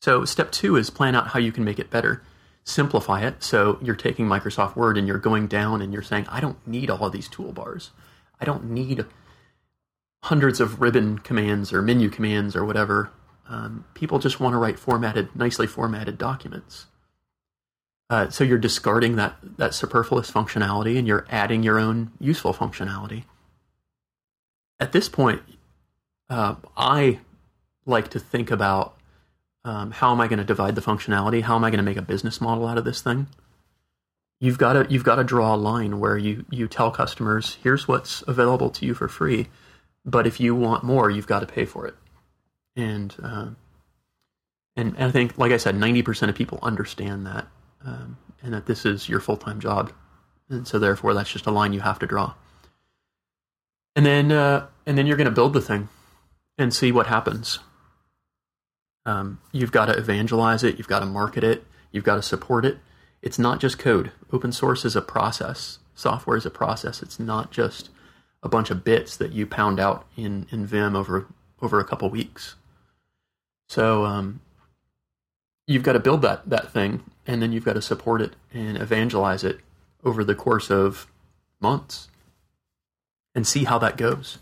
[0.01, 2.23] So step two is plan out how you can make it better.
[2.63, 3.43] Simplify it.
[3.43, 6.89] So you're taking Microsoft Word and you're going down and you're saying, I don't need
[6.89, 7.89] all of these toolbars.
[8.39, 9.05] I don't need
[10.23, 13.11] hundreds of ribbon commands or menu commands or whatever.
[13.49, 16.87] Um, people just want to write formatted, nicely formatted documents.
[18.09, 23.23] Uh, so you're discarding that that superfluous functionality and you're adding your own useful functionality.
[24.79, 25.41] At this point,
[26.29, 27.19] uh, I
[27.85, 28.97] like to think about
[29.65, 31.41] um, how am I going to divide the functionality?
[31.41, 33.27] How am I going to make a business model out of this thing?
[34.39, 37.87] You've got to you've got to draw a line where you you tell customers here's
[37.87, 39.47] what's available to you for free,
[40.05, 41.95] but if you want more, you've got to pay for it.
[42.75, 43.47] And uh,
[44.77, 47.47] and, and I think, like I said, ninety percent of people understand that
[47.85, 49.91] um, and that this is your full time job,
[50.49, 52.33] and so therefore that's just a line you have to draw.
[53.95, 55.89] And then uh, and then you're going to build the thing
[56.57, 57.59] and see what happens.
[59.05, 60.77] Um, you've got to evangelize it.
[60.77, 61.63] You've got to market it.
[61.91, 62.77] You've got to support it.
[63.21, 64.11] It's not just code.
[64.31, 65.79] Open source is a process.
[65.95, 67.01] Software is a process.
[67.01, 67.89] It's not just
[68.43, 71.27] a bunch of bits that you pound out in, in Vim over
[71.61, 72.55] over a couple weeks.
[73.67, 74.41] So um,
[75.65, 78.77] you've got to build that that thing, and then you've got to support it and
[78.77, 79.59] evangelize it
[80.03, 81.11] over the course of
[81.59, 82.07] months,
[83.35, 84.39] and see how that goes.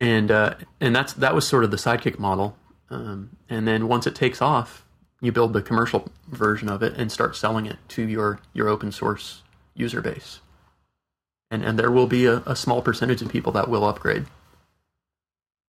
[0.00, 2.56] And uh, and that's that was sort of the Sidekiq model.
[2.90, 4.84] Um, and then once it takes off,
[5.20, 8.92] you build the commercial version of it and start selling it to your your open
[8.92, 9.42] source
[9.74, 10.40] user base.
[11.50, 14.26] And and there will be a, a small percentage of people that will upgrade.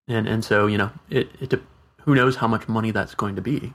[0.07, 1.53] And and so you know it it
[2.01, 3.73] who knows how much money that's going to be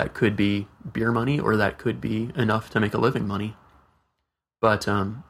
[0.00, 3.54] that could be beer money or that could be enough to make a living money.
[4.58, 5.24] But um,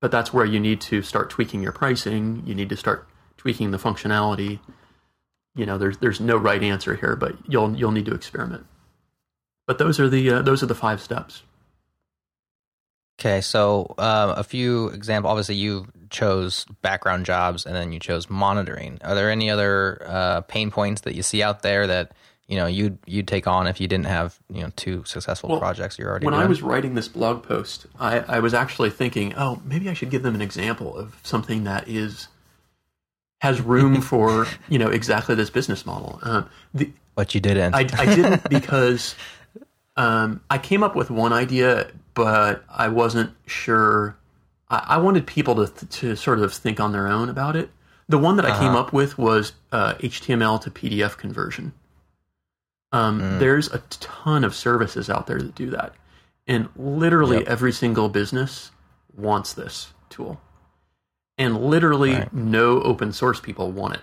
[0.00, 2.42] but that's where you need to start tweaking your pricing.
[2.44, 4.58] You need to start tweaking the functionality.
[5.54, 8.66] You know, there's there's no right answer here, but you'll you'll need to experiment.
[9.68, 11.44] But those are the uh, those are the five steps.
[13.20, 15.30] Okay, so uh, a few examples.
[15.30, 18.98] Obviously, you chose background jobs, and then you chose monitoring.
[19.02, 22.12] Are there any other uh, pain points that you see out there that
[22.48, 25.58] you know you'd you'd take on if you didn't have you know two successful well,
[25.60, 26.44] projects you're already when doing?
[26.44, 30.10] i was writing this blog post I, I was actually thinking oh maybe i should
[30.10, 32.28] give them an example of something that is
[33.40, 36.18] has room for you know exactly this business model.
[36.22, 37.74] Um, the, but you didn't.
[37.74, 39.14] I, I didn't because
[39.96, 44.16] um, i came up with one idea but i wasn't sure.
[44.70, 47.70] I, I wanted people to, to sort of think on their own about it.
[48.08, 48.60] The one that i uh-huh.
[48.60, 51.72] came up with was uh, html to pdf conversion
[52.92, 53.38] um, mm.
[53.38, 55.94] There's a ton of services out there that do that.
[56.46, 57.48] And literally yep.
[57.48, 58.70] every single business
[59.14, 60.40] wants this tool.
[61.36, 62.32] And literally right.
[62.32, 64.00] no open source people want it.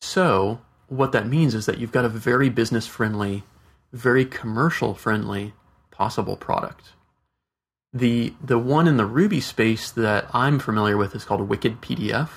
[0.00, 3.44] So, what that means is that you've got a very business friendly,
[3.92, 5.52] very commercial friendly
[5.90, 6.92] possible product.
[7.92, 12.28] The the one in the Ruby space that I'm familiar with is called Wicked PDF.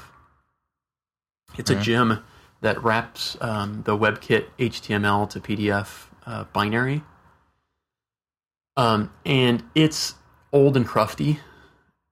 [1.58, 1.80] It's mm-hmm.
[1.80, 2.24] a gem
[2.62, 7.04] that wraps um, the WebKit HTML to PDF uh, binary.
[8.76, 10.16] Um, and it's
[10.54, 11.40] old and crufty,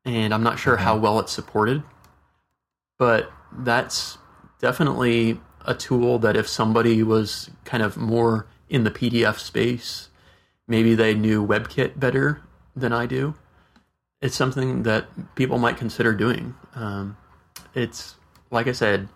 [0.05, 0.83] and I'm not sure mm-hmm.
[0.83, 1.83] how well it's supported,
[2.97, 4.17] but that's
[4.59, 10.09] definitely a tool that if somebody was kind of more in the PDF space,
[10.67, 12.41] maybe they knew WebKit better
[12.75, 13.35] than I do.
[14.21, 16.55] It's something that people might consider doing.
[16.73, 17.17] Um,
[17.75, 18.15] it's
[18.49, 19.09] like I said,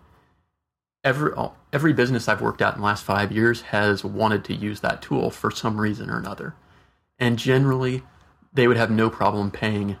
[1.04, 1.32] every
[1.72, 5.02] every business I've worked at in the last five years has wanted to use that
[5.02, 6.54] tool for some reason or another,
[7.18, 8.02] and generally
[8.52, 9.96] they would have no problem paying,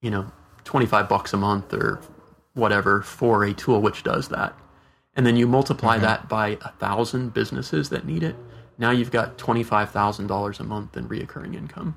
[0.00, 0.30] you know,
[0.64, 2.00] twenty five bucks a month or
[2.54, 4.54] whatever for a tool which does that,
[5.14, 6.04] and then you multiply mm-hmm.
[6.04, 8.36] that by a thousand businesses that need it.
[8.78, 11.96] Now you've got twenty five thousand dollars a month in reoccurring income.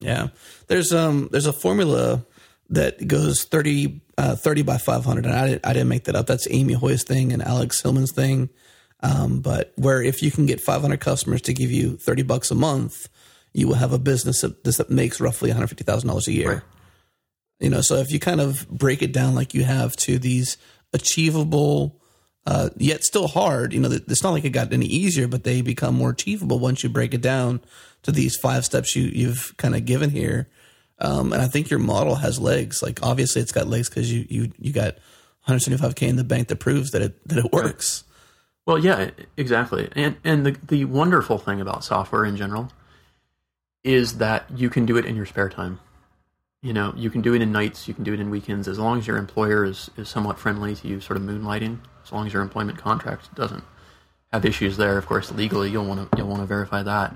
[0.00, 0.28] Yeah,
[0.66, 2.26] there's um there's a formula
[2.74, 5.26] that goes 30, uh, 30 by 500.
[5.26, 6.26] And I, didn't, I didn't make that up.
[6.26, 8.50] That's Amy Hoy's thing and Alex Hillman's thing.
[9.00, 12.54] Um, but where if you can get 500 customers to give you 30 bucks a
[12.54, 13.08] month,
[13.52, 16.48] you will have a business that, that makes roughly $150,000 a year.
[16.48, 16.62] Right.
[17.60, 20.56] You know, so if you kind of break it down like you have to these
[20.92, 22.00] achievable
[22.46, 23.72] uh, yet still hard.
[23.72, 26.82] You know, it's not like it got any easier, but they become more achievable once
[26.82, 27.60] you break it down
[28.02, 30.48] to these five steps you, you've kind of given here.
[30.98, 32.82] Um, and I think your model has legs.
[32.82, 34.96] Like obviously, it's got legs because you you you got
[35.48, 38.04] 175k in the bank that proves that it that it works.
[38.66, 39.88] Well, yeah, exactly.
[39.94, 42.70] And and the the wonderful thing about software in general
[43.82, 45.80] is that you can do it in your spare time.
[46.62, 48.78] You know, you can do it in nights, you can do it in weekends, as
[48.78, 52.26] long as your employer is, is somewhat friendly to you sort of moonlighting, as long
[52.26, 53.62] as your employment contract doesn't
[54.32, 54.96] have issues there.
[54.96, 57.14] Of course, legally you'll want to you'll want to verify that.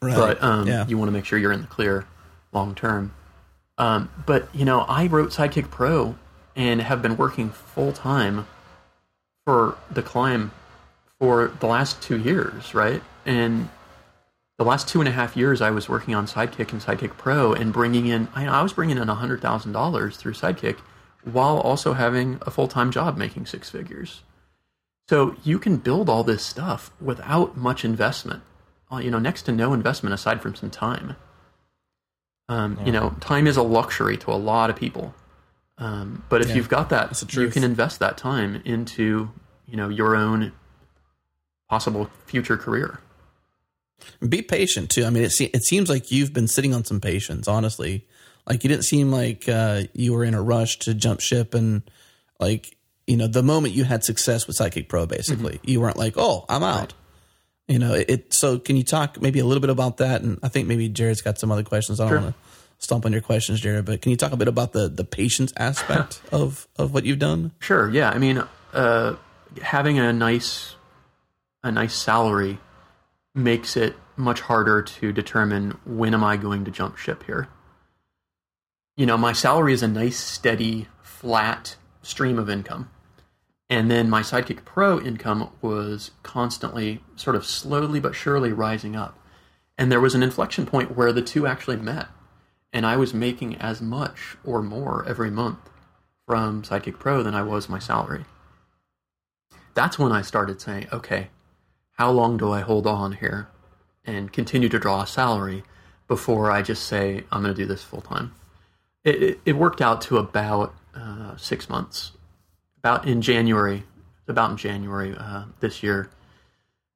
[0.00, 0.14] Right.
[0.14, 0.86] But um, yeah.
[0.86, 2.06] you want to make sure you're in the clear
[2.54, 3.12] long term.
[3.76, 6.16] Um, but you know, I wrote Sidekiq Pro
[6.54, 8.46] and have been working full time
[9.44, 10.52] for the climb
[11.18, 13.02] for the last two years, right?
[13.26, 13.68] And
[14.58, 17.52] the last two and a half years, I was working on Sidekiq and Sidekiq Pro
[17.52, 20.78] and bringing in, I, I was bringing in hundred thousand dollars through Sidekiq,
[21.24, 24.22] while also having a full time job making six figures.
[25.08, 28.42] So you can build all this stuff without much investment.
[28.90, 31.16] Uh, you know, next to no investment aside from some time.
[32.48, 32.86] Um, yeah.
[32.86, 35.14] You know, time is a luxury to a lot of people.
[35.78, 39.30] Um, but if yeah, you've got that, you can invest that time into
[39.66, 40.52] you know your own
[41.68, 43.00] possible future career.
[44.26, 45.04] Be patient too.
[45.04, 47.48] I mean, it se- it seems like you've been sitting on some patience.
[47.48, 48.06] Honestly,
[48.46, 51.82] like you didn't seem like uh, you were in a rush to jump ship and
[52.38, 52.76] like
[53.06, 55.70] you know the moment you had success with Sidekiq Pro, basically, mm-hmm.
[55.70, 56.78] you weren't like, oh, I'm out.
[56.80, 56.94] Right.
[57.68, 60.20] You know, it, So, can you talk maybe a little bit about that?
[60.22, 61.98] And I think maybe Jerod's got some other questions.
[61.98, 62.20] I don't sure.
[62.20, 62.40] want to
[62.78, 65.52] stomp on your questions, Jerod, but can you talk a bit about the the patience
[65.56, 67.52] aspect of of what you've done?
[67.60, 67.90] Sure.
[67.90, 68.10] Yeah.
[68.10, 69.16] I mean, uh,
[69.62, 70.76] having a nice
[71.62, 72.58] a nice salary
[73.34, 77.48] makes it much harder to determine when am I going to jump ship here.
[78.96, 82.90] You know, my salary is a nice, steady, flat stream of income.
[83.70, 89.18] And then my Sidekiq Pro income was constantly, sort of slowly but surely rising up.
[89.78, 92.08] And there was an inflection point where the two actually met.
[92.72, 95.58] And I was making as much or more every month
[96.26, 98.24] from Sidekiq Pro than I was my salary.
[99.74, 101.28] That's when I started saying, okay,
[101.92, 103.48] how long do I hold on here
[104.04, 105.62] and continue to draw a salary
[106.06, 108.34] before I just say, I'm going to do this full time?
[109.04, 112.12] It, it, worked out to about uh, six months
[112.84, 113.82] about in January,
[114.28, 116.10] about in January uh, this year,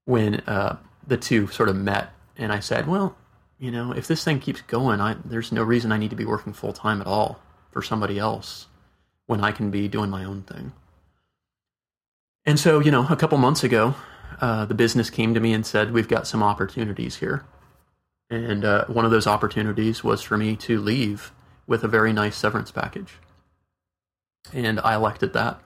[0.04, 3.16] when uh, the two sort of met, and I said, "Well,
[3.58, 6.26] you know, if this thing keeps going, I, there's no reason I need to be
[6.26, 8.66] working full time at all for somebody else
[9.24, 10.72] when I can be doing my own thing."
[12.44, 13.94] And so, you know, a couple months ago,
[14.42, 17.46] uh, the business came to me and said, "We've got some opportunities here,"
[18.28, 21.32] and uh, one of those opportunities was for me to leave
[21.66, 23.14] with a very nice severance package,
[24.52, 25.62] and I elected that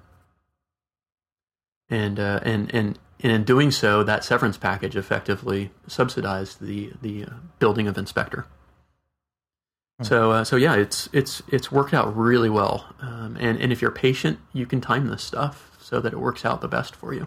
[1.92, 7.24] and uh, and and and in doing so, that severance package effectively subsidized the the
[7.24, 8.46] uh, building of Inspeqtor.
[9.98, 10.04] Hmm.
[10.04, 13.82] So uh, so yeah, it's it's it's worked out really well, um, and and if
[13.82, 17.12] you're patient, you can time this stuff so that it works out the best for
[17.12, 17.26] you.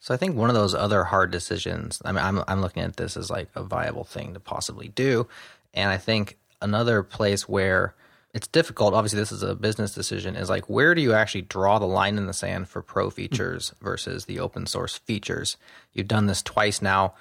[0.00, 2.00] So I think one of those other hard decisions.
[2.04, 5.26] I mean, I'm I'm looking at this as like a viable thing to possibly do,
[5.72, 7.94] and I think another place where
[8.38, 8.94] it's difficult.
[8.94, 10.36] Obviously, this is a business decision.
[10.36, 13.74] Is like where do you actually draw the line in the sand for pro features
[13.82, 15.56] versus the open source features?
[15.92, 17.14] You've done this twice now.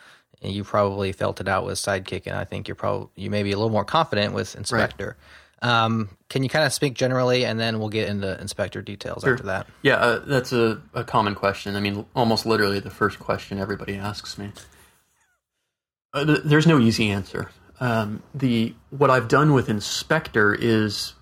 [0.43, 3.41] And you probably felt it out with Sidekiq, and I think you're probably you may
[3.41, 5.15] be a little more confident with Inspeqtor.
[5.63, 5.83] Right.
[5.83, 9.33] Um, can you kind of speak generally, and then we'll get into Inspeqtor details sure.
[9.33, 9.65] after that?
[9.81, 11.75] Yeah, uh, that's a, a common question.
[11.75, 14.51] I mean, almost literally the first question everybody asks me.
[16.13, 21.13] Uh, th- there's no easy answer um, the what I've done with Inspeqtor is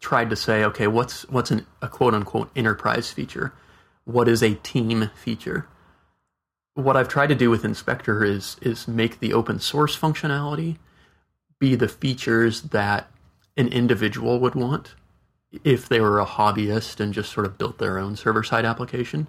[0.00, 3.52] tried to say, okay, what's what's an, a quote unquote enterprise feature?
[4.04, 5.66] What is a team feature?
[6.74, 10.78] What I've tried to do with Inspeqtor is is make the open source functionality
[11.58, 13.10] be the features that
[13.56, 14.94] an individual would want
[15.64, 19.26] if they were a hobbyist and just sort of built their own server side application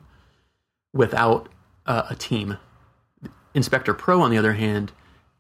[0.93, 1.49] without
[1.85, 2.57] uh, a team.
[3.55, 4.91] Inspeqtor Pro, on the other hand,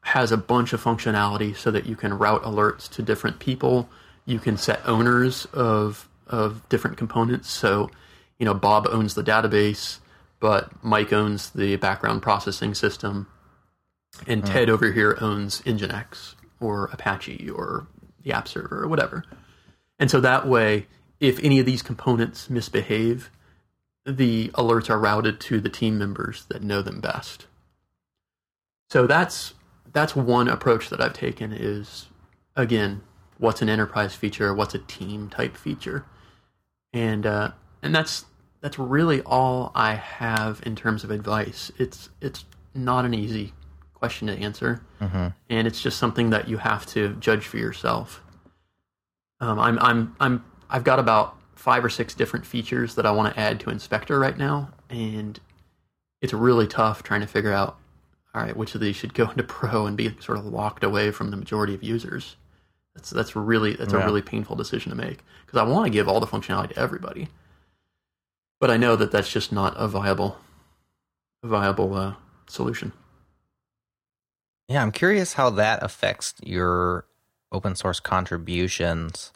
[0.09, 3.87] has a bunch of functionality so that you can route alerts to different people.
[4.25, 7.49] You can set owners of of different components.
[7.49, 7.89] So,
[8.37, 9.99] you know, Bob owns the database,
[10.39, 13.27] but Mike owns the background processing system,
[14.27, 14.51] and mm.
[14.51, 17.87] Ted over here owns Nginx or Apache or
[18.23, 19.23] the app server or whatever.
[19.99, 20.87] And so that way,
[21.19, 23.29] if any of these components misbehave,
[24.05, 27.45] the alerts are routed to the team members that know them best.
[28.89, 29.53] So that's
[29.91, 32.07] that's one approach that I've taken is
[32.55, 33.01] again,
[33.37, 36.05] what's an enterprise feature, what's a team type feature,
[36.93, 38.25] and uh, and that's
[38.61, 41.71] that's really all I have in terms of advice.
[41.77, 43.53] It's it's not an easy
[43.93, 44.81] question to answer,
[45.49, 48.21] and it's just something that you have to judge for yourself.
[49.39, 53.33] Um, I'm I'm I'm I've got about five or six different features that I want
[53.33, 55.39] to add to Inspeqtor right now, and
[56.21, 57.77] it's really tough trying to figure out
[58.39, 61.11] all right which of these should go into Pro and be sort of locked away
[61.11, 62.35] from the majority of users.
[62.95, 66.07] That's that's really that's a really painful decision to make because I want to give
[66.07, 67.29] all the functionality to everybody,
[68.59, 70.37] but I know that that's just not a viable
[71.43, 72.15] a viable uh,
[72.47, 72.91] solution.
[74.67, 77.05] Yeah, I'm curious how that affects your
[77.51, 79.31] open source contributions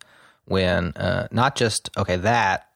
[0.45, 2.69] when uh, not just okay that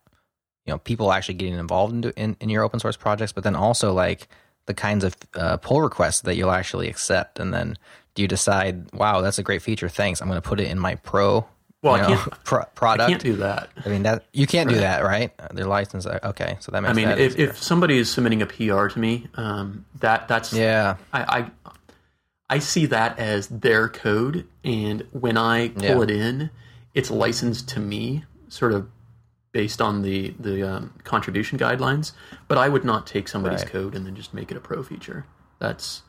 [0.65, 3.55] you know people actually getting involved in, in in your open source projects, but then
[3.55, 4.28] also like
[4.68, 7.78] the kinds of uh, pull requests that you'll actually accept, and then
[8.15, 10.80] do you decide, wow, that's a great feature, thanks, I'm going to put it in
[10.80, 11.45] my pro.
[11.84, 13.09] Well, you I can't- pro- I product.
[13.09, 13.70] can't do that.
[13.86, 15.32] I mean that you can't do that, right?
[15.39, 16.05] Uh, Their license.
[16.05, 16.91] uh, Okay, so that makes.
[16.91, 17.49] I mean, if, easier.
[17.49, 21.51] if somebody is submitting a PR to me, um, that that's yeah, I, I
[22.49, 26.01] I see that as their code, and when I pull Yeah.
[26.01, 26.49] it in,
[26.95, 28.88] it's licensed to me, sort of
[29.62, 32.12] based on the the um, contribution guidelines.
[32.47, 33.72] But I would not take somebody's Right.
[33.72, 35.26] code and then just make it a pro feature.
[35.60, 36.03] That's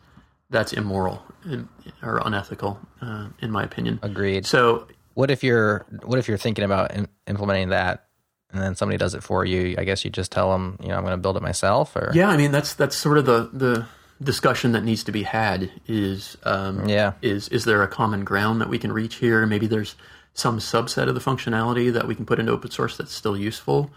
[0.50, 1.68] that's immoral and,
[2.02, 3.98] or unethical, uh, in my opinion.
[4.02, 4.44] agreed.
[4.46, 8.04] So What if you're What if you're thinking about im- implementing that,
[8.52, 9.74] and then somebody does it for you?
[9.78, 12.10] I guess you just tell them, you know, I'm going to build it myself, or
[12.14, 13.86] Yeah, I mean that's that's sort of the the
[14.22, 17.12] discussion that needs to be had is um, Yeah.
[17.22, 19.46] is is there a common ground that we can reach here?
[19.46, 19.94] Maybe there's
[20.38, 23.90] some subset of the functionality that we can put into open source that's still useful,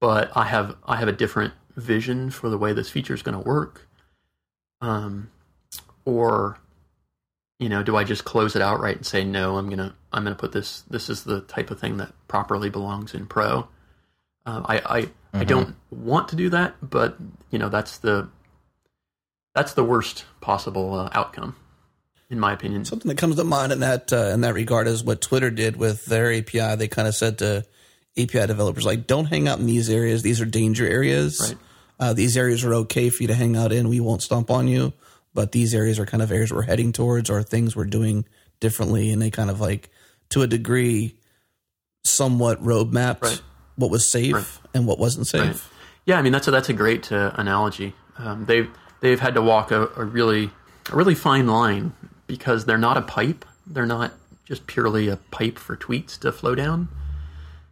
[0.00, 3.40] but I have I have a different vision for the way this feature is going
[3.40, 3.88] to work.
[4.80, 5.30] Um,
[6.04, 6.58] or
[7.58, 9.56] you know, do I just close it outright and say no?
[9.56, 10.82] I'm gonna I'm gonna put this.
[10.82, 13.68] This is the type of thing that properly belongs in Pro.
[14.46, 17.16] Uh, I I, I don't want to do that, but
[17.50, 18.28] you know that's the
[19.54, 21.56] that's the worst possible uh, outcome,
[22.30, 22.84] in my opinion.
[22.84, 25.76] Something that comes to mind in that uh, in that regard is what Twitter did
[25.76, 26.76] with their API.
[26.76, 27.64] They kind of said to
[28.16, 30.22] API developers like, "Don't hang out in these areas.
[30.22, 31.38] These are danger areas.
[31.40, 31.58] Right.
[32.00, 33.88] Uh, these areas are okay for you to hang out in.
[33.88, 34.92] We won't stomp on you,
[35.32, 38.24] but these areas are kind of areas we're heading towards or things we're doing
[38.60, 39.90] differently." And they kind of like,
[40.30, 41.16] to a degree,
[42.04, 43.42] somewhat roadmapped Right.
[43.76, 44.44] what was safe Right.
[44.74, 45.70] and what wasn't safe.
[46.06, 47.94] Yeah, I mean that's a, that's a great uh, analogy.
[48.18, 48.68] Um, they've
[49.00, 50.50] they've had to walk a, a really
[50.92, 51.94] a really fine line
[52.34, 53.44] because they're not a pipe.
[53.64, 54.12] They're not
[54.44, 56.88] just purely a pipe for tweets to flow down.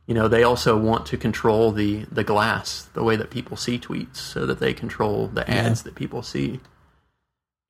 [0.07, 3.77] You know, they also want to control the the glass, the way that people see
[3.77, 6.61] tweets, so that they control the ads that people see.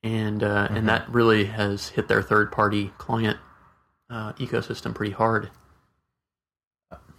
[0.03, 3.39] And uh, and that really has hit their third party client
[4.07, 5.49] uh, ecosystem pretty hard.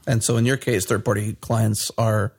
[0.06, 2.32] And so in your case, third party clients are,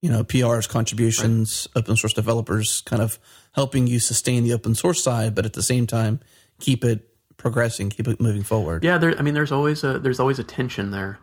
[0.00, 3.20] you know, PRs, contributions, open source developers kind of
[3.52, 6.20] helping you sustain the open source side, but at the same time,
[6.60, 8.84] keep it progressing, keep it moving forward.
[8.84, 9.18] Yeah, there.
[9.18, 11.18] I mean, there's always a there's always a tension there,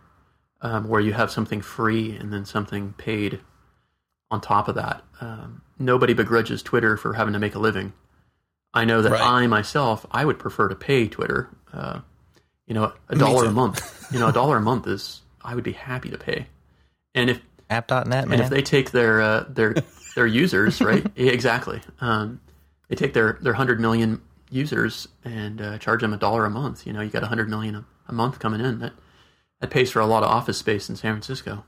[0.61, 3.39] um, where you have something free and then something paid
[4.31, 5.03] on top of that.
[5.21, 7.93] Um, nobody begrudges Twitter for having to make a living.
[8.73, 9.21] I know that Right.
[9.21, 11.49] I myself I would prefer to pay Twitter.
[11.73, 12.01] Uh,
[12.67, 13.95] you know, a dollar a month.
[14.11, 16.47] You know, a dollar a month is I would be happy to pay.
[17.13, 18.39] And if app.net, and man.
[18.39, 19.75] if they take their uh, their
[20.19, 21.05] their users, right?
[21.15, 21.81] Exactly.
[22.01, 22.41] Um,
[22.89, 26.85] they take their their hundred million users and uh, charge them a dollar a month.
[26.85, 28.79] You know, you got a hundred million a, a month coming in.
[28.79, 28.93] That
[29.61, 31.63] that pays for a lot of office space in San Francisco.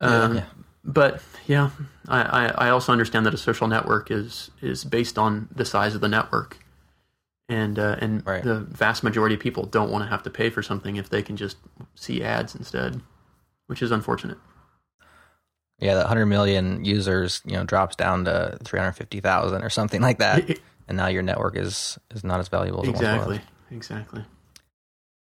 [0.00, 0.44] Um, Yeah.
[0.84, 1.70] But yeah,
[2.08, 5.94] I, I, I also understand that a social network is is based on the size
[5.94, 6.58] of the network,
[7.48, 8.42] and uh, and Right.
[8.42, 11.22] the vast majority of people don't want to have to pay for something if they
[11.22, 11.58] can just
[11.94, 13.02] see ads instead,
[13.66, 14.38] which is unfortunate.
[15.78, 20.58] Yeah, that 100 million users, you know, drops down to 350,000 or something like that,
[20.88, 23.00] and now your network is is not as valuable as it was.
[23.00, 23.40] Exactly.
[23.70, 24.24] Exactly.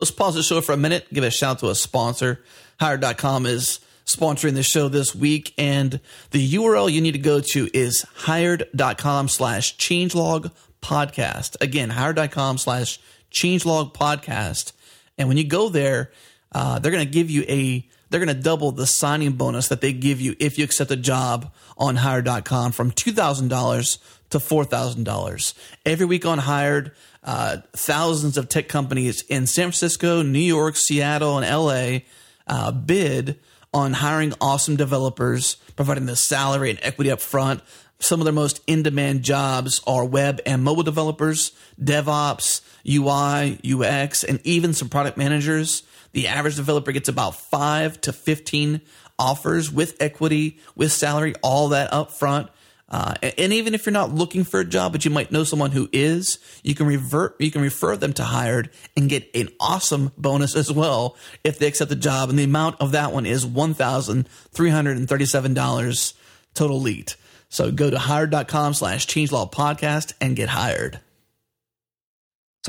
[0.00, 2.44] Let's pause the show for a minute, give a shout out to a sponsor.
[2.78, 7.68] Hired.com is sponsoring the show this week, and the URL you need to go to
[7.74, 11.56] is hired.com slash changelog podcast.
[11.60, 13.00] Again, hired.com slash
[13.32, 14.72] changelog podcast.
[15.18, 16.12] And when you go there,
[16.52, 19.80] uh, they're going to give you a they're going to double the signing bonus that
[19.80, 23.98] they give you if you accept a job on hired.com from $2,000
[24.30, 25.54] to $4,000.
[25.86, 26.92] Every week on Hired,
[27.24, 32.00] uh, thousands of tech companies in San Francisco, New York, Seattle, and LA
[32.46, 33.38] uh, bid
[33.72, 37.60] on hiring awesome developers, providing the salary and equity up front.
[38.00, 41.52] Some of their most in demand jobs are web and mobile developers,
[41.82, 45.82] DevOps, UI, UX, and even some product managers.
[46.12, 48.80] The average developer gets about five to 15
[49.18, 52.50] offers with equity, with salary, all that up front.
[52.90, 55.72] Uh, and even if you're not looking for a job, but you might know someone
[55.72, 60.10] who is, you can revert, you can refer them to hired and get an awesome
[60.16, 62.30] bonus as well if they accept the job.
[62.30, 66.14] And the amount of that one is one thousand three hundred and thirty-seven dollars
[66.54, 67.12] total lead.
[67.50, 71.00] So go to hired.com slash changelog podcast and get hired.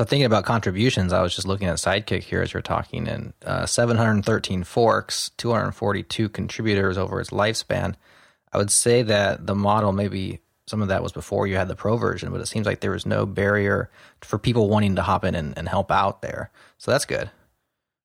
[0.00, 3.34] So thinking about contributions, I was just looking at Sidekiq here as you're talking, and
[3.44, 7.96] uh, 713 forks, 242 contributors over its lifespan.
[8.50, 11.76] I would say that the model maybe some of that was before you had the
[11.76, 13.90] pro version, but it seems like there was no barrier
[14.22, 16.50] for people wanting to hop in and, and help out there.
[16.78, 17.30] So that's good.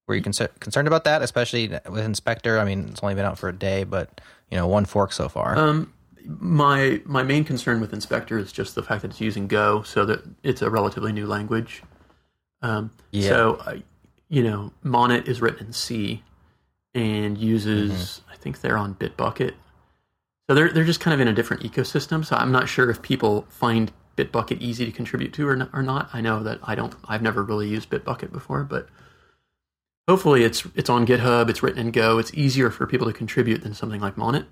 [0.06, 2.60] Were you concer- concerned about that, especially with Inspeqtor?
[2.60, 4.20] I mean, it's only been out for a day, but
[4.52, 5.58] you know, one fork so far.
[5.58, 5.94] Um,
[6.28, 10.06] my my main concern with Inspeqtor is just the fact that it's using Go, so
[10.06, 11.84] that it's a relatively new language.
[12.62, 13.30] Um, Yeah.
[13.30, 13.78] So, uh,
[14.30, 16.24] you know, Monit is written in C
[16.94, 19.54] and uses, I think they're on Bitbucket.
[20.50, 22.26] So they're they're just kind of in a different ecosystem.
[22.26, 25.84] So I'm not sure if people find Bitbucket easy to contribute to or not, or
[25.84, 26.10] not.
[26.14, 26.96] I know that I don't.
[27.08, 28.88] I've never really used Bitbucket before, but
[30.08, 31.50] hopefully it's it's on GitHub.
[31.50, 32.18] It's written in Go.
[32.18, 34.46] It's easier for people to contribute than something like Monit.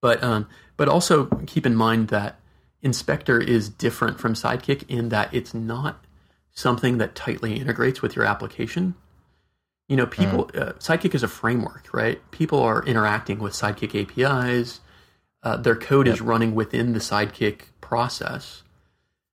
[0.00, 2.40] But um, but also keep in mind that
[2.82, 6.04] Inspeqtor is different from Sidekiq in that it's not
[6.52, 8.94] something that tightly integrates with your application.
[9.88, 12.20] You know, people uh, Sidekiq is a framework, right?
[12.30, 14.80] People are interacting with Sidekiq APIs.
[15.42, 18.62] Uh, their code is running within the Sidekiq process.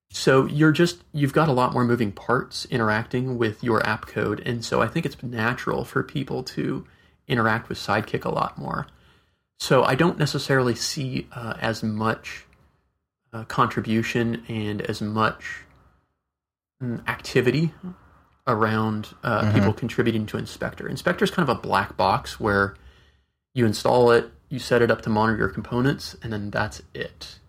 [0.10, 4.42] So you're just you've got a lot more moving parts interacting with your app code,
[4.46, 6.86] and so I think it's natural for people to
[7.28, 8.88] interact with Sidekiq a lot more.
[9.60, 12.46] So I don't necessarily see uh, as much
[13.34, 15.64] uh, contribution and as much
[16.82, 17.74] mm, activity
[18.46, 20.90] around uh, people contributing to Inspeqtor.
[20.90, 22.76] Inspeqtor is kind of a black box where
[23.54, 27.40] you install it, you set it up to monitor your components, and then that's it.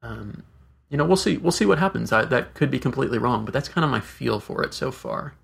[0.00, 0.44] Um,
[0.88, 1.36] you know, we'll see.
[1.36, 2.12] We'll see what happens.
[2.12, 4.90] I, that could be completely wrong, but that's kind of my feel for it so
[4.90, 5.34] far.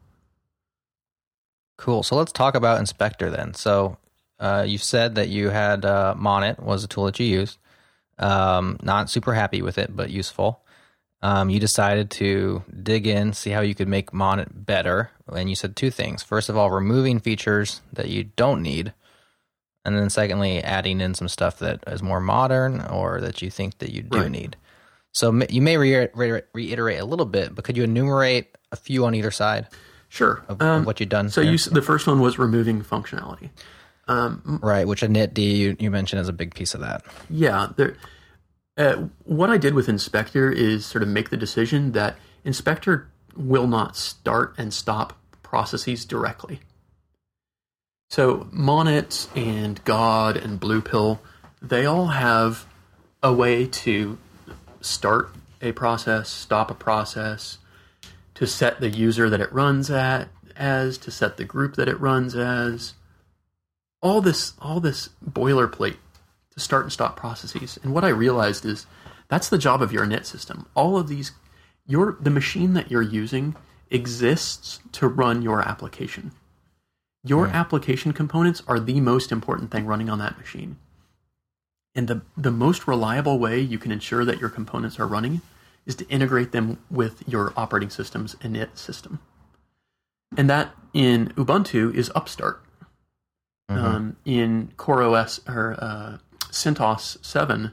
[1.76, 2.02] Cool.
[2.02, 3.54] So let's talk about Inspeqtor then.
[3.54, 3.98] So
[4.40, 7.58] uh, you said that you had uh, Monit was a tool that you used.
[8.18, 10.60] Um, not super happy with it, but useful.
[11.22, 15.56] Um, you decided to dig in, see how you could make Monit better, and you
[15.56, 16.22] said two things.
[16.22, 18.92] First of all, removing features that you don't need,
[19.84, 23.78] and then secondly, adding in some stuff that is more modern or that you think
[23.78, 24.30] that you do Right.
[24.30, 24.56] need.
[25.12, 29.04] So you may re- re- reiterate a little bit, but could you enumerate a few
[29.04, 29.66] on either side
[30.08, 30.44] Sure.
[30.48, 31.30] of, Um, of what you've done?
[31.30, 33.50] so you, the first one was removing functionality.
[34.08, 37.04] Right, which initd you, you mentioned is a big piece of that.
[37.28, 37.96] Yeah, there.
[38.76, 43.06] Uh, what I did with Inspeqtor is sort of make the decision that Inspeqtor
[43.36, 46.60] will not start and stop processes directly.
[48.10, 51.18] So Monit and God and Bluepill,
[51.60, 52.66] they all have
[53.22, 54.16] a way to
[54.80, 55.30] start
[55.60, 57.58] a process, stop a process,
[58.34, 62.00] to set the user that it runs at as, to set the group that it
[62.00, 62.94] runs as.
[64.00, 65.96] All this, all this boilerplate
[66.52, 67.78] to start and stop processes.
[67.82, 68.86] And what I realized is
[69.28, 70.66] that's the job of your init system.
[70.74, 71.32] All of these,
[71.86, 73.56] your the machine that you're using
[73.90, 76.32] exists to run your application.
[77.24, 80.76] Your application components are the most important thing running on that machine.
[81.94, 85.40] And the, the most reliable way you can ensure that your components are running
[85.84, 89.18] is to integrate them with your operating system's init system.
[90.36, 92.62] And that in Ubuntu is Upstart.
[93.76, 96.18] Um, in CoreOS or uh,
[96.50, 97.72] CentOS 7,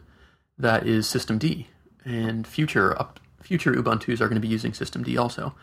[0.58, 1.66] that is systemd,
[2.04, 5.56] And future up, future Ubuntu's are going to be using systemd also.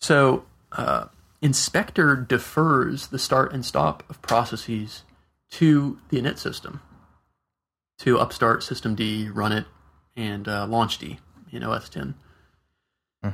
[0.00, 1.06] So uh,
[1.42, 5.02] Inspeqtor defers the start and stop of processes
[5.52, 6.80] to the init system,
[7.98, 9.64] to upstart systemd, run it,
[10.16, 11.18] and uh, launchd
[11.52, 12.14] in OS 10.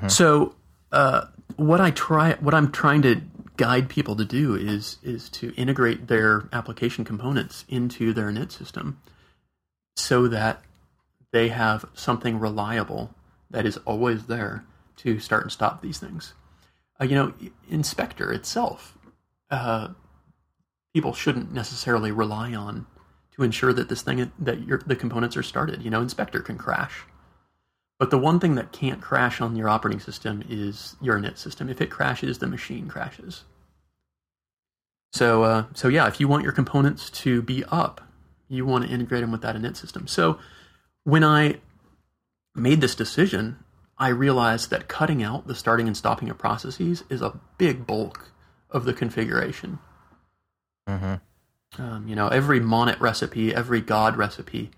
[0.08, 0.54] So
[0.90, 1.26] uh,
[1.56, 3.20] what I try, what I'm trying to
[3.62, 9.00] guide people to do is is to integrate their application components into their init system,
[9.96, 10.60] so that
[11.30, 13.14] they have something reliable
[13.50, 14.64] that is always there
[14.96, 16.34] to start and stop these things.
[17.00, 17.32] Uh, you know,
[17.70, 18.98] Inspeqtor itself,
[19.50, 19.88] uh,
[20.92, 22.86] people shouldn't necessarily rely on
[23.36, 25.82] to ensure that this thing that your the components are started.
[25.84, 27.04] You know, Inspeqtor can crash.
[28.00, 31.68] But the one thing that can't crash on your operating system is your init system.
[31.68, 33.44] If it crashes, the machine crashes.
[35.12, 38.00] So, uh, so yeah, if you want your components to be up,
[38.48, 40.06] you want to integrate them with that init system.
[40.06, 40.38] So,
[41.04, 41.56] when I
[42.54, 43.58] made this decision,
[43.98, 48.32] I realized that cutting out the starting and stopping of processes is a big bulk
[48.70, 49.78] of the configuration.
[50.88, 51.82] Mm-hmm.
[51.82, 54.70] Um, you know, every Monit recipe, every God recipe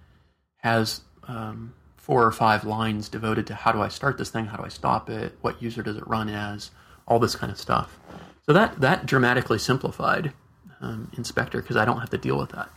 [0.59, 4.57] has um, four or five lines devoted to how do I start this thing, how
[4.57, 6.71] do I stop it, what user does it run as,
[7.07, 7.99] all this kind of stuff.
[8.47, 10.33] So that that dramatically simplified
[10.81, 12.69] um, Inspeqtor because I don't have to deal with that.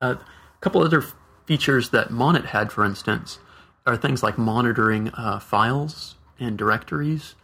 [0.00, 1.04] Uh, a couple other
[1.46, 3.38] features that Monit had, for instance,
[3.86, 7.34] are things like monitoring uh, files and directories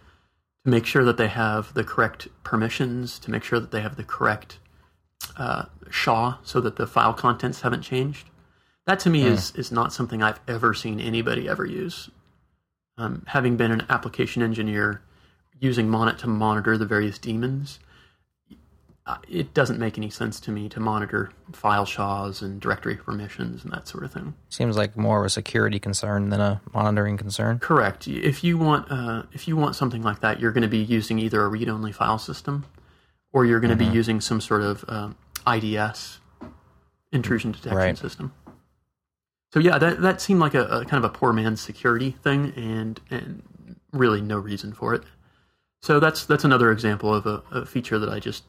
[0.64, 3.96] to make sure that they have the correct permissions, to make sure that they have
[3.96, 4.58] the correct
[5.36, 8.28] uh, SHA so that the file contents haven't changed.
[8.86, 9.28] That to me Hmm.
[9.28, 12.10] is is not something I've ever seen anybody ever use.
[12.98, 15.02] Um, having been an application engineer,
[15.60, 17.78] using Monit to monitor the various daemons,
[19.06, 23.62] uh, it doesn't make any sense to me to monitor file SHAs and directory permissions
[23.62, 24.34] and that sort of thing.
[24.48, 27.60] Seems like more of a security concern than a monitoring concern.
[27.60, 28.08] Correct.
[28.08, 31.20] If you want, uh, if you want something like that, you're going to be using
[31.20, 32.64] either a read-only file system,
[33.32, 35.14] or you're going to be using some sort of um,
[35.46, 36.18] IDS
[37.12, 37.96] intrusion detection Right.
[37.98, 38.32] system.
[39.52, 42.52] So yeah, that that seemed like a, a kind of a poor man's security thing,
[42.56, 43.42] and and
[43.92, 45.04] really no reason for it.
[45.86, 48.42] So that's that's another example of a, a feature that I just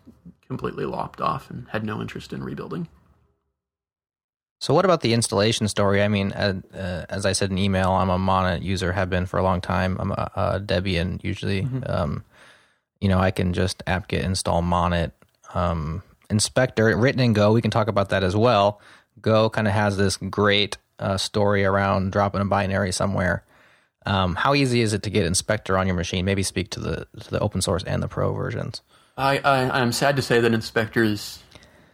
[0.48, 2.88] completely lopped off and had no interest in rebuilding.
[4.60, 6.02] So, what about the installation story?
[6.02, 9.28] I mean, uh, uh, as I said in email, I'm a Monit user, have been
[9.28, 9.98] for a long time.
[10.00, 11.68] I'm a, a Debian usually.
[11.86, 12.24] Um,
[13.00, 15.12] you know, I can just apt-get install Monit.
[15.54, 18.82] Um, Inspeqtor, written in Go, we can talk about that as well.
[19.22, 23.44] Go kind of has this great uh, story around dropping a binary somewhere.
[24.08, 26.24] Um, how easy is it to get Inspeqtor on your machine?
[26.24, 28.82] Maybe speak to the to the open source and the pro versions.
[29.18, 31.44] I, I I'm sad to say that Inspeqtor is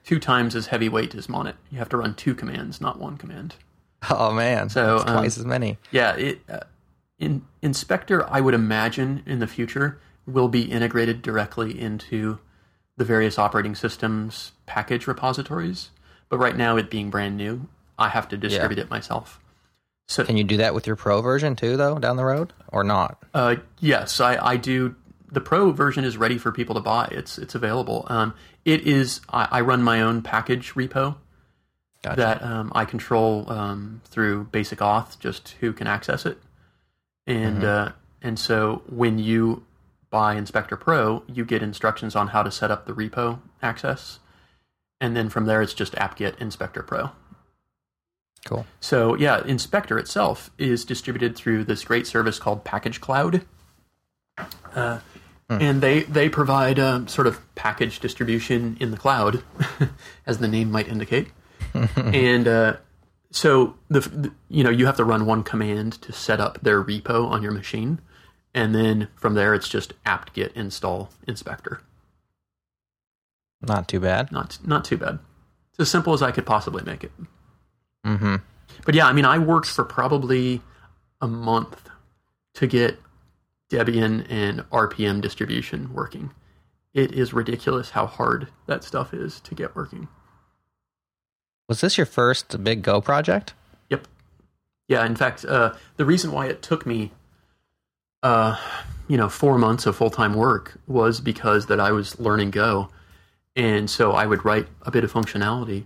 [0.03, 1.55] two times as heavyweight as Monit.
[1.71, 3.55] You have to run two commands, not one command.
[4.09, 5.77] Oh man, So, That's twice um, as many.
[5.91, 6.59] Yeah, it, uh,
[7.19, 12.39] in Inspeqtor, I would imagine in the future will be integrated directly into
[12.97, 15.89] the various operating systems package repositories.
[16.27, 19.39] But right now, it being brand new, I have to distribute it myself.
[20.07, 22.83] So Can you do that with your pro version too, though, down the road, or
[22.83, 23.23] not?
[23.33, 24.95] Uh, yes, I, I do.
[25.31, 27.07] The pro version is ready for people to buy.
[27.11, 28.05] It's it's available.
[28.09, 28.33] Um,
[28.65, 29.21] it is.
[29.29, 31.15] I, I run my own package repo
[32.03, 32.17] Gotcha.
[32.17, 36.37] that um, I control um, through basic auth, just who can access it.
[37.25, 37.91] And uh,
[38.21, 39.65] and so when you
[40.09, 44.19] buy Inspeqtor Pro, you get instructions on how to set up the repo access,
[45.01, 47.11] and then from there it's just apt-get Inspeqtor Pro.
[48.45, 48.65] Cool.
[48.81, 53.45] So yeah, Inspeqtor itself is distributed through this great service called packagecloud,
[54.75, 54.99] uh,
[55.49, 59.43] and they they provide um, sort of package distribution in the cloud,
[60.25, 61.29] as the name might indicate.
[61.95, 62.77] and uh,
[63.31, 66.83] so the, the you know you have to run one command to set up their
[66.83, 67.99] repo on your machine,
[68.53, 71.79] and then from there it's just apt-get install Inspeqtor.
[73.61, 74.33] Not too bad.
[74.33, 75.19] Not not too bad.
[75.71, 77.11] It's as simple as I could possibly make it.
[78.05, 78.35] Mm-hmm.
[78.85, 80.61] But yeah, I mean, I worked for probably
[81.21, 81.89] a month
[82.55, 82.99] to get
[83.71, 86.31] Debian and RPM distribution working.
[86.93, 90.07] It is ridiculous how hard that stuff is to get working.
[91.67, 93.53] Was this your first big Go project?
[93.89, 94.07] Yep.
[94.87, 97.11] Yeah, in fact, uh, the reason why it took me,
[98.21, 98.57] uh,
[99.07, 102.89] you know, four months of full time work was because that I was learning Go,
[103.55, 105.85] and so I would write a bit of functionality,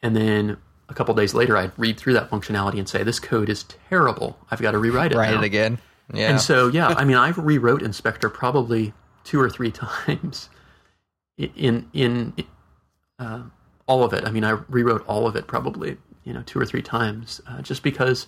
[0.00, 0.56] and then
[0.88, 4.38] a couple days later I'd read through that functionality and say, "This code is terrible.
[4.50, 5.78] I've got to rewrite it." Write now." it again.
[6.12, 6.30] Yeah.
[6.30, 10.48] And so, yeah, I mean, I rewrote Inspeqtor probably two or three times
[11.36, 12.34] in in,
[13.18, 13.42] uh,
[13.86, 14.24] all of it.
[14.24, 17.62] I mean, I rewrote all of it probably you know two or three times uh,
[17.62, 18.26] just because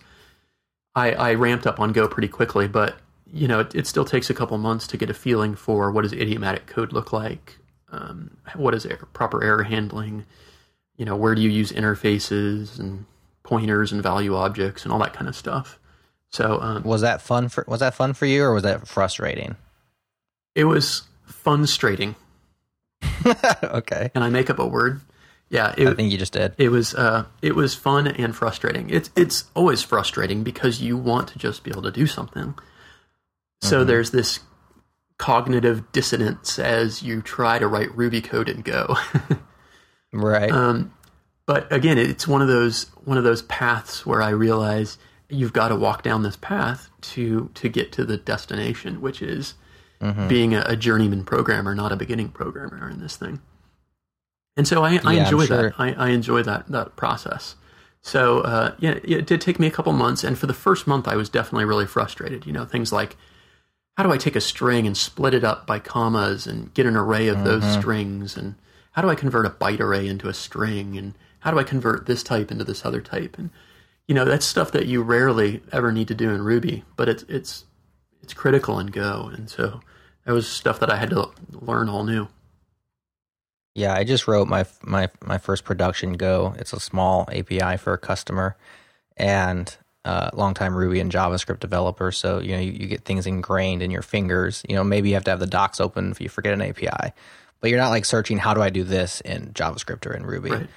[0.95, 2.69] I, I ramped up on Go pretty quickly.
[2.69, 2.97] But
[3.33, 6.03] you know, it, it still takes a couple months to get a feeling for what
[6.03, 7.59] does idiomatic code look like,
[7.93, 10.25] um, what is error, proper error handling,
[11.01, 13.07] you know, where do you use interfaces and
[13.43, 15.79] pointers and value objects and all that kind of stuff.
[16.29, 19.57] So um, was that fun for was that fun for you or was that frustrating?
[20.55, 22.17] It was funstrating,
[23.65, 24.11] okay.
[24.15, 25.01] and I make up a word.
[25.49, 26.55] Yeah, I think you just did.
[26.59, 28.91] it was uh, it was fun and frustrating.
[28.91, 32.55] It's it's always frustrating because you want to just be able to do something.
[33.63, 34.41] So there's this
[35.19, 38.97] cognitive dissonance as you try to write Ruby code and Go.
[40.13, 40.51] Right.
[40.51, 40.93] um,
[41.47, 44.99] but again, it's one of those one of those paths where I realize
[45.29, 49.55] you've got to walk down this path to to get to the destination, which is
[50.29, 53.41] being a, a journeyman programmer, not a beginning programmer in this thing.
[54.57, 55.71] And so I, I Yeah, enjoy sure.
[55.71, 55.75] that.
[55.79, 57.57] I, I enjoy that that process.
[58.03, 61.09] So uh, yeah, it did take me a couple months, and for the first month,
[61.09, 62.47] I was definitely really frustrated.
[62.47, 63.17] You know, things like
[63.97, 66.97] how do I take a string and split it up by commas and get an
[66.97, 67.73] array of those Mm-hmm.
[67.73, 68.55] strings, and
[68.93, 72.07] how do I convert a byte array into a string, and how do I convert
[72.07, 73.51] this type into this other type, and
[74.09, 77.25] you know that's stuff that you rarely ever need to do in Ruby, but it's
[77.25, 77.65] it's
[78.23, 79.81] it's critical in Go, and so
[80.25, 82.29] that was stuff that I had to learn all new.
[83.75, 86.55] Yeah, I just wrote my my my first production Go.
[86.59, 88.57] It's a small API for a customer,
[89.17, 89.75] and
[90.05, 92.11] uh, longtime Ruby and JavaScript developer.
[92.11, 94.63] So you know you, you, get things ingrained in your fingers.
[94.69, 97.13] You know maybe you have to have the docs open if you forget an API,
[97.61, 100.51] but you're not like searching how do I do this in JavaScript or in Ruby.
[100.51, 100.69] Right.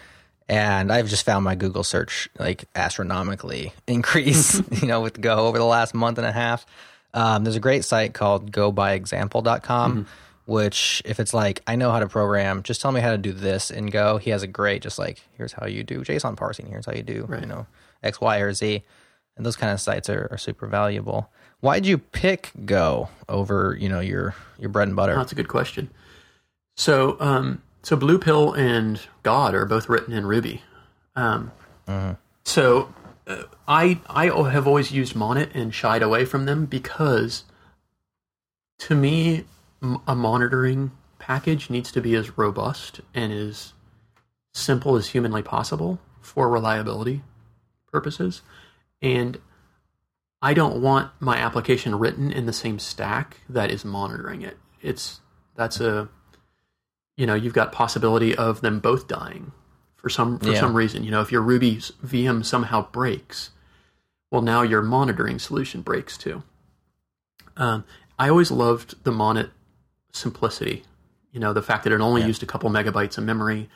[0.50, 4.62] And I've just found my Google search like astronomically increase.
[4.82, 6.66] you know with Go over the last month and a half.
[7.14, 9.92] Um, there's a great site called GoByExample.com.
[9.92, 10.10] Mm-hmm
[10.46, 13.32] which if it's like I know how to program, just tell me how to do
[13.32, 14.18] this and go.
[14.18, 17.04] He has a great just like here's how you do JSON parsing, here's how you
[17.04, 17.42] do right.
[17.42, 17.66] you know
[18.02, 18.84] X, Y, or Z,
[19.38, 21.30] and those kind of sites are, are super valuable.
[21.62, 25.14] Why'd you pick Go over you know your your bread and butter?
[25.14, 25.90] Oh, that's a good question.
[26.76, 30.62] So um, so Bluepill and God are both written in Ruby.
[31.16, 31.52] Um,
[31.88, 32.14] mm-hmm.
[32.46, 32.94] So
[33.28, 37.44] uh, I I have always used Monit and shied away from them because
[38.80, 39.46] to me
[40.08, 43.74] a monitoring package needs to be as robust and as
[44.54, 47.22] simple as humanly possible for reliability
[47.92, 48.42] purposes.
[49.02, 49.40] And
[50.42, 54.58] I don't want my application written in the same stack that is monitoring it.
[54.82, 55.22] It's
[55.56, 56.10] that's a
[57.16, 59.52] you know, you've got possibility of them both dying
[59.96, 60.60] for some for yeah.
[60.60, 61.04] some reason.
[61.04, 63.52] You know, if your Ruby's VM somehow breaks,
[64.32, 66.44] well now your monitoring solution breaks too.
[67.56, 67.86] Um,
[68.18, 69.52] I always loved the Monit
[70.12, 70.84] simplicity.
[71.32, 72.28] You know, the fact that it only yeah.
[72.28, 73.70] used a couple megabytes of memory,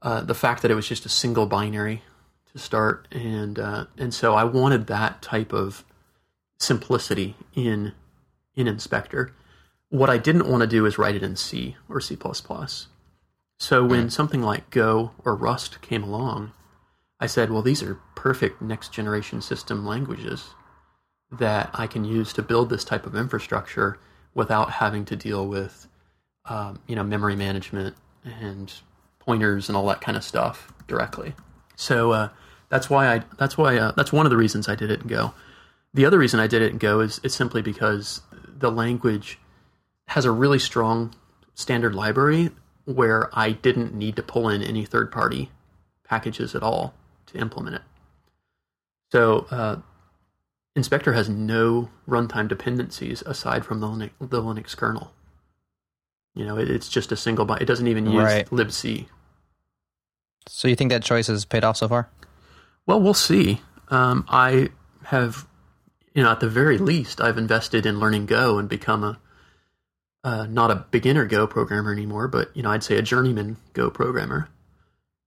[0.00, 2.02] uh, the fact that it was just a single binary
[2.52, 5.84] to start, and uh, and so I wanted that type of
[6.58, 7.92] simplicity in
[8.54, 9.30] in Inspeqtor.
[9.92, 12.16] What I didn't want to do is write it in C or C++.
[13.58, 14.10] So when mm.
[14.10, 16.52] something like Go or Rust came along,
[17.20, 20.54] I said, well, these are perfect next generation system languages
[21.30, 23.98] that I can use to build this type of infrastructure
[24.34, 25.88] without having to deal with
[26.46, 28.72] um, you know memory management and
[29.18, 31.34] pointers and all that kind of stuff directly.
[31.76, 32.28] So uh,
[32.68, 35.08] that's why I that's why uh, that's one of the reasons I did it in
[35.08, 35.34] Go.
[35.94, 38.22] The other reason I did it in Go is it's simply because
[38.58, 39.38] the language
[40.12, 41.14] has a really strong
[41.54, 42.50] standard library
[42.84, 45.50] where I didn't need to pull in any third party
[46.04, 46.92] packages at all
[47.26, 47.82] to implement it.
[49.10, 49.76] So uh,
[50.76, 55.14] Inspeqtor has no runtime dependencies aside from the Linux, the Linux kernel.
[56.34, 57.62] You know, it, it's just a single byte.
[57.62, 58.46] It doesn't even use right.
[58.50, 59.06] libc.
[60.46, 62.10] So you think that choice has paid off so far?
[62.84, 63.62] Well, we'll see.
[63.88, 64.68] Um, I
[65.04, 65.46] have,
[66.12, 69.18] you know, at the very least, I've invested in learning Go and become a
[70.24, 73.90] uh, not a beginner Go programmer anymore, but you know, I'd say a journeyman Go
[73.90, 74.48] programmer.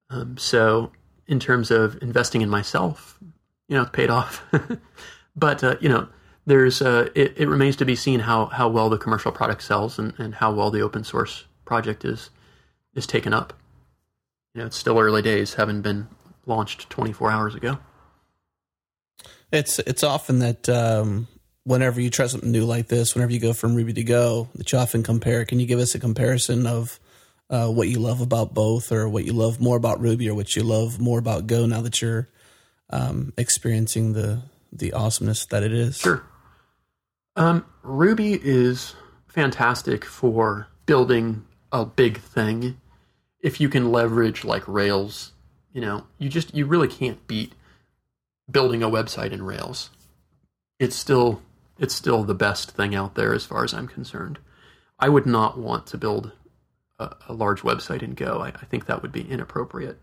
[0.09, 0.91] Um, so,
[1.27, 3.17] in terms of investing in myself,
[3.67, 4.43] you know, it's paid off.
[5.35, 6.07] But uh, you know,
[6.45, 9.99] there's uh, it, it, remains to be seen how how well the commercial product sells
[9.99, 12.29] and, and how well the open source project is
[12.93, 13.53] is taken up.
[14.53, 16.07] You know, it's still early days, having been
[16.45, 17.79] launched 24 hours ago.
[19.51, 21.27] It's it's often that um,
[21.65, 24.71] whenever you try something new like this, whenever you go from Ruby to Go, that
[24.71, 25.43] you often compare.
[25.45, 26.99] Can you give us a comparison of
[27.49, 30.55] uh, what you love about both, or what you love more about Ruby, or what
[30.55, 32.29] you love more about Go now that you're
[32.89, 34.41] um, experiencing the
[34.71, 35.97] the awesomeness that it is.
[35.97, 36.23] Sure.
[37.35, 38.95] Um, Ruby is
[39.27, 42.79] fantastic for building a big thing.
[43.41, 45.33] If you can leverage like Rails,
[45.71, 47.53] you know, you just you really can't beat
[48.49, 49.89] building a website in Rails.
[50.79, 51.41] It's still
[51.77, 54.39] it's still the best thing out there as far as I'm concerned.
[54.99, 56.31] I would not want to build
[56.99, 58.41] a, a large website in Go.
[58.41, 59.99] I, I think that would be inappropriate.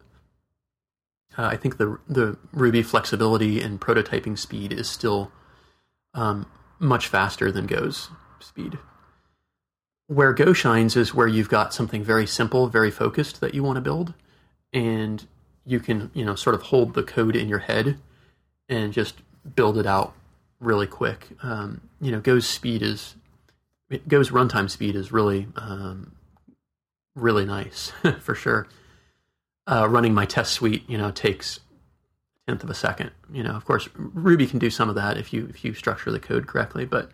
[1.36, 5.32] Uh, I think the the Ruby flexibility and prototyping speed is still
[6.12, 6.46] um,
[6.78, 8.78] much faster than Go's speed.
[10.08, 13.76] Where Go shines is where you've got something very simple, very focused that you want
[13.76, 14.12] to build,
[14.74, 15.26] and
[15.64, 17.98] you can you know sort of hold the code in your head
[18.68, 19.22] and just
[19.54, 20.14] build it out
[20.62, 21.28] really quick.
[21.42, 23.16] Um, you know, Go's speed is
[24.08, 26.16] Go's runtime speed is really um,
[27.14, 28.66] really nice for sure
[29.66, 31.60] uh, running my test suite, you know, takes
[32.46, 33.10] tenth of a second.
[33.32, 36.10] You know, of course, Ruby can do some of that if you if you structure
[36.10, 36.84] the code correctly.
[36.84, 37.10] But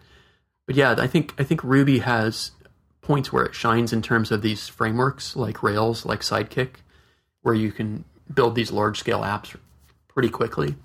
[0.67, 2.53] but yeah, I think I think Ruby has
[3.01, 6.77] points where it shines in terms of these frameworks like Rails, like Sidekiq,
[7.43, 9.57] where you can build these large scale apps
[10.09, 10.77] pretty quickly.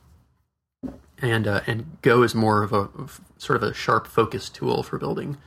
[1.23, 4.83] And uh, and Go is more of a of sort of a sharp focus tool
[4.83, 5.37] for building,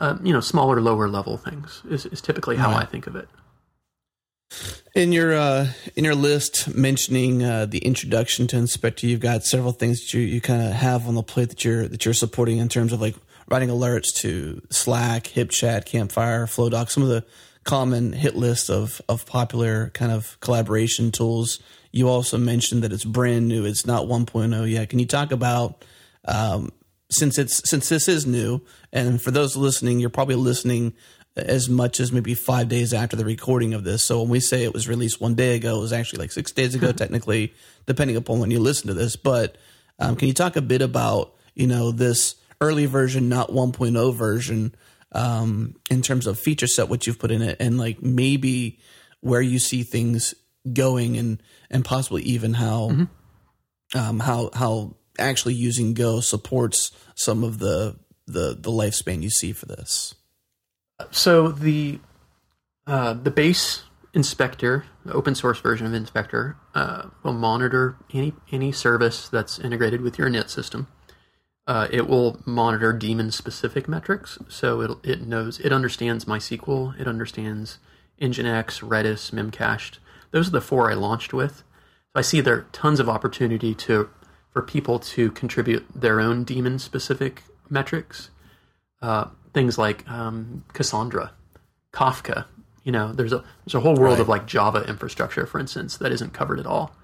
[0.00, 1.82] uh, you know, smaller, lower level things.
[1.88, 3.28] Is, is typically how I think of it.
[4.94, 9.72] In your uh, in your list mentioning uh, the introduction to Inspeqtor, you've got several
[9.72, 12.58] things that you, you kind of have on the plate that you're that you're supporting
[12.58, 13.14] in terms of like
[13.48, 17.24] writing alerts to Slack, HipChat, Campfire, Flowdock, some of the
[17.62, 21.60] common hit list of of popular kind of collaboration tools.
[21.94, 24.88] You also mentioned that it's brand new; it's not 1.0 yet.
[24.88, 25.84] Can you talk about
[26.24, 26.72] um,
[27.08, 30.94] since it's since this is new, and for those listening, you're probably listening
[31.36, 34.04] as much as maybe five days after the recording of this.
[34.04, 36.50] So when we say it was released one day ago, it was actually like six
[36.50, 37.54] days ago, technically,
[37.86, 39.14] depending upon when you listen to this.
[39.14, 39.56] But
[40.00, 44.74] um, can you talk a bit about you know this early version, not 1.0 version,
[45.12, 48.80] um, in terms of feature set, what you've put in it, and like maybe
[49.20, 50.34] where you see things
[50.72, 53.98] going, and and possibly even how mm-hmm.
[53.98, 57.96] um, how how actually using Go supports some of the
[58.26, 60.14] the the lifespan you see for this.
[61.10, 62.00] So the
[62.86, 63.84] uh, the base
[64.14, 70.00] Inspeqtor, the open source version of Inspeqtor, uh, will monitor any any service that's integrated
[70.00, 70.86] with your init system.
[71.66, 77.08] Uh, it will monitor daemon specific metrics, so it it knows it understands MySQL, it
[77.08, 77.78] understands
[78.20, 79.98] Nginx, Redis, Memcached.
[80.34, 81.58] Those are the four I launched with.
[81.58, 84.10] So I see there are tons of opportunity to
[84.50, 88.30] for people to contribute their own daemon specific metrics.
[89.00, 91.30] Uh, things like um, Cassandra,
[91.92, 92.46] Kafka.
[92.82, 94.22] You know, there's a there's a whole world right.
[94.22, 96.96] of like Java infrastructure, for instance, that isn't covered at all.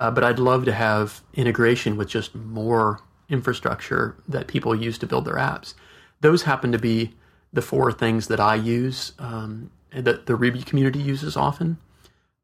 [0.00, 2.98] Uh, but I'd love to have integration with just more
[3.28, 5.74] infrastructure that people use to build their apps.
[6.22, 7.14] Those happen to be
[7.52, 11.78] the four things that I use um, that the Ruby community uses often.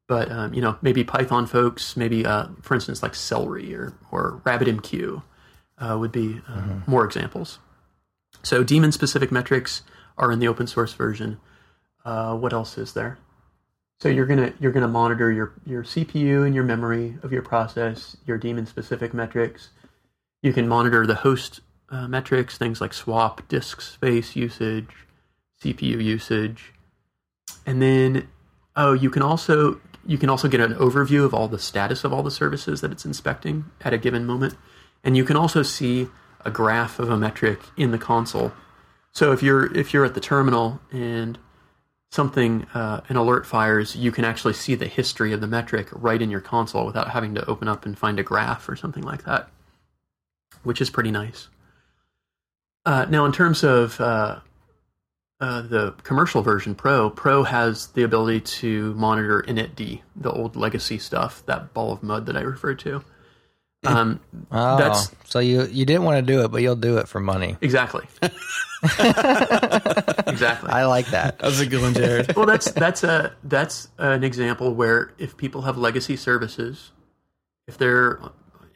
[0.06, 4.40] But um, you know, maybe Python folks, maybe uh, for instance, like Celery or or
[4.44, 5.22] RabbitMQ
[5.78, 6.90] uh, would be uh, mm-hmm.
[6.90, 7.58] more examples.
[8.42, 9.82] So daemon specific metrics
[10.18, 11.40] are in the open source version.
[12.04, 13.18] Uh, what else is there?
[14.00, 18.16] So you're gonna you're gonna monitor your your CPU and your memory of your process,
[18.26, 19.70] your daemon specific metrics.
[20.42, 24.90] You can monitor the host uh, metrics, things like swap, disk space usage,
[25.62, 26.74] CPU usage,
[27.64, 28.28] and then
[28.76, 32.12] oh, you can also you can also get an overview of all the status of
[32.12, 34.54] all the services that it's inspecting at a given moment,
[35.02, 36.08] and you can also see
[36.44, 38.52] a graph of a metric in the console.
[39.12, 41.38] So if you're if you're at the terminal and
[42.10, 46.22] something uh, an alert fires, you can actually see the history of the metric right
[46.22, 49.24] in your console without having to open up and find a graph or something like
[49.24, 49.48] that,
[50.62, 51.48] which is pretty nice.
[52.86, 54.38] Uh, now, in terms of uh,
[55.40, 60.98] uh the commercial version, Pro, Pro has the ability to monitor initd, the old legacy
[60.98, 63.04] stuff, that ball of mud that I referred to.
[63.84, 64.20] Um,
[64.52, 67.20] oh, that's so you you didn't want to do it, but you'll do it for
[67.20, 67.56] money.
[67.60, 68.06] Exactly.
[68.82, 70.70] exactly.
[70.70, 71.38] I like that.
[71.38, 72.36] That was a good one, Jerod.
[72.36, 76.92] well, that's that's a that's an example where if people have legacy services,
[77.66, 78.20] if they're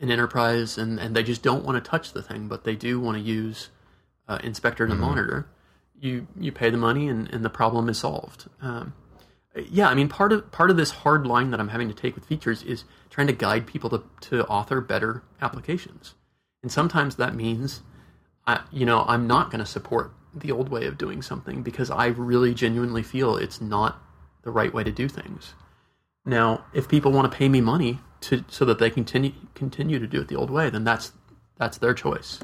[0.00, 3.00] an enterprise and, and they just don't want to touch the thing, but they do
[3.00, 3.70] want to use
[4.28, 5.00] uh, Inspeqtor to mm-hmm.
[5.00, 5.48] monitor,
[6.00, 8.48] you you pay the money and, and the problem is solved.
[8.60, 8.94] Um,
[9.70, 12.14] yeah, I mean part of part of this hard line that I'm having to take
[12.14, 16.14] with features is trying to guide people to, to author better applications.
[16.62, 17.82] And sometimes that means,
[18.46, 21.90] I, you know, I'm not going to support the old way of doing something because
[21.90, 24.00] I really genuinely feel it's not
[24.42, 25.54] the right way to do things.
[26.24, 30.06] Now, if people want to pay me money to so that they continue continue to
[30.06, 31.12] do it the old way, then that's
[31.56, 32.40] that's their choice.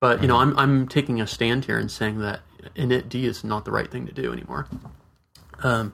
[0.00, 2.40] But you know, I'm I'm taking a stand here and saying that
[2.76, 4.66] initd is not the right thing to do anymore.
[5.62, 5.92] Um,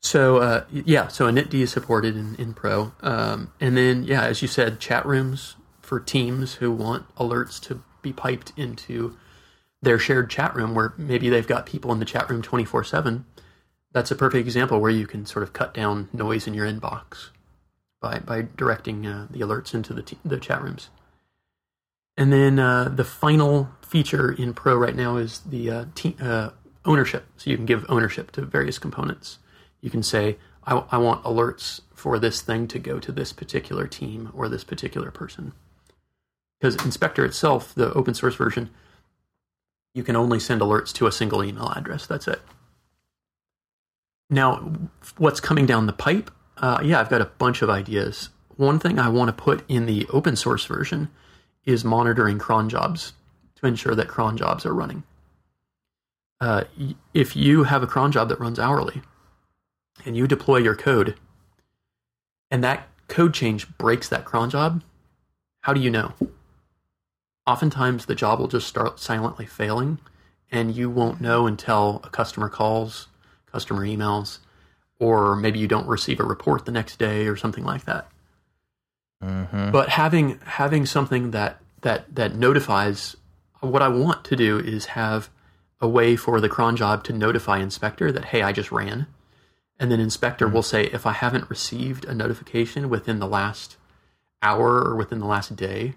[0.00, 4.42] so uh, yeah, so initd is supported in, in Pro, um, and then yeah, as
[4.42, 9.16] you said, chat rooms for teams who want alerts to be piped into
[9.82, 12.84] their shared chat room, where maybe they've got people in the chat room twenty four
[12.84, 13.24] seven.
[13.92, 17.30] That's a perfect example where you can sort of cut down noise in your inbox
[18.00, 20.90] by by directing uh, the alerts into the t- the chat rooms.
[22.16, 26.50] And then uh, the final feature in Pro right now is the uh, te- uh,
[26.84, 27.26] ownership.
[27.36, 29.38] So you can give ownership to various components
[29.84, 33.86] you can say, I, I want alerts for this thing to go to this particular
[33.86, 35.52] team or this particular person.
[36.58, 38.70] Because Inspeqtor itself, the open source version,
[39.92, 42.06] you can only send alerts to a single email address.
[42.06, 42.40] That's it.
[44.30, 44.72] Now,
[45.18, 46.30] what's coming down the pipe?
[46.56, 48.30] Uh, yeah, I've got a bunch of ideas.
[48.56, 51.10] One thing I want to put in the open source version
[51.66, 53.14] is monitoring cron jobs
[53.56, 55.02] to ensure that cron jobs are running.
[56.40, 56.64] Uh,
[57.12, 59.02] if you have a cron job that runs hourly,
[60.04, 61.14] and you deploy your code
[62.50, 64.82] and that code change breaks that cron job,
[65.62, 66.12] how do you know?
[67.46, 69.98] Oftentimes the job will just start silently failing
[70.50, 73.08] and you won't know until a customer calls,
[73.46, 74.38] customer emails.
[75.00, 78.08] or maybe you don't receive a report the next day or something like that.
[79.24, 79.70] Mm-hmm.
[79.70, 83.16] But having having something that that that notifies
[83.60, 85.30] what I want to do is have
[85.80, 89.06] a way for the cron job to notify Inspeqtor that hey I just ran,
[89.78, 90.52] and then Inspeqtor mm-hmm.
[90.52, 93.76] will say if I haven't received a notification within the last
[94.42, 95.94] hour or within the last day,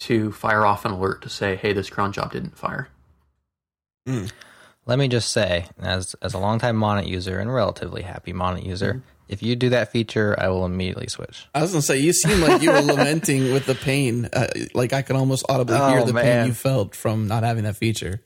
[0.00, 2.88] to fire off an alert to say hey this cron job didn't fire.
[4.06, 4.18] Hmm.
[4.18, 4.26] Hmm.
[4.86, 8.94] Let me just say, as as a longtime Monit user and relatively happy Monit user,
[8.94, 9.15] mm-hmm.
[9.28, 11.46] If you do that feature, I will immediately switch.
[11.54, 14.28] I was gonna say you seem like you were lamenting with the pain.
[14.32, 17.64] Uh, like I could almost audibly hear Oh, the pain you felt from not having
[17.64, 18.22] that feature.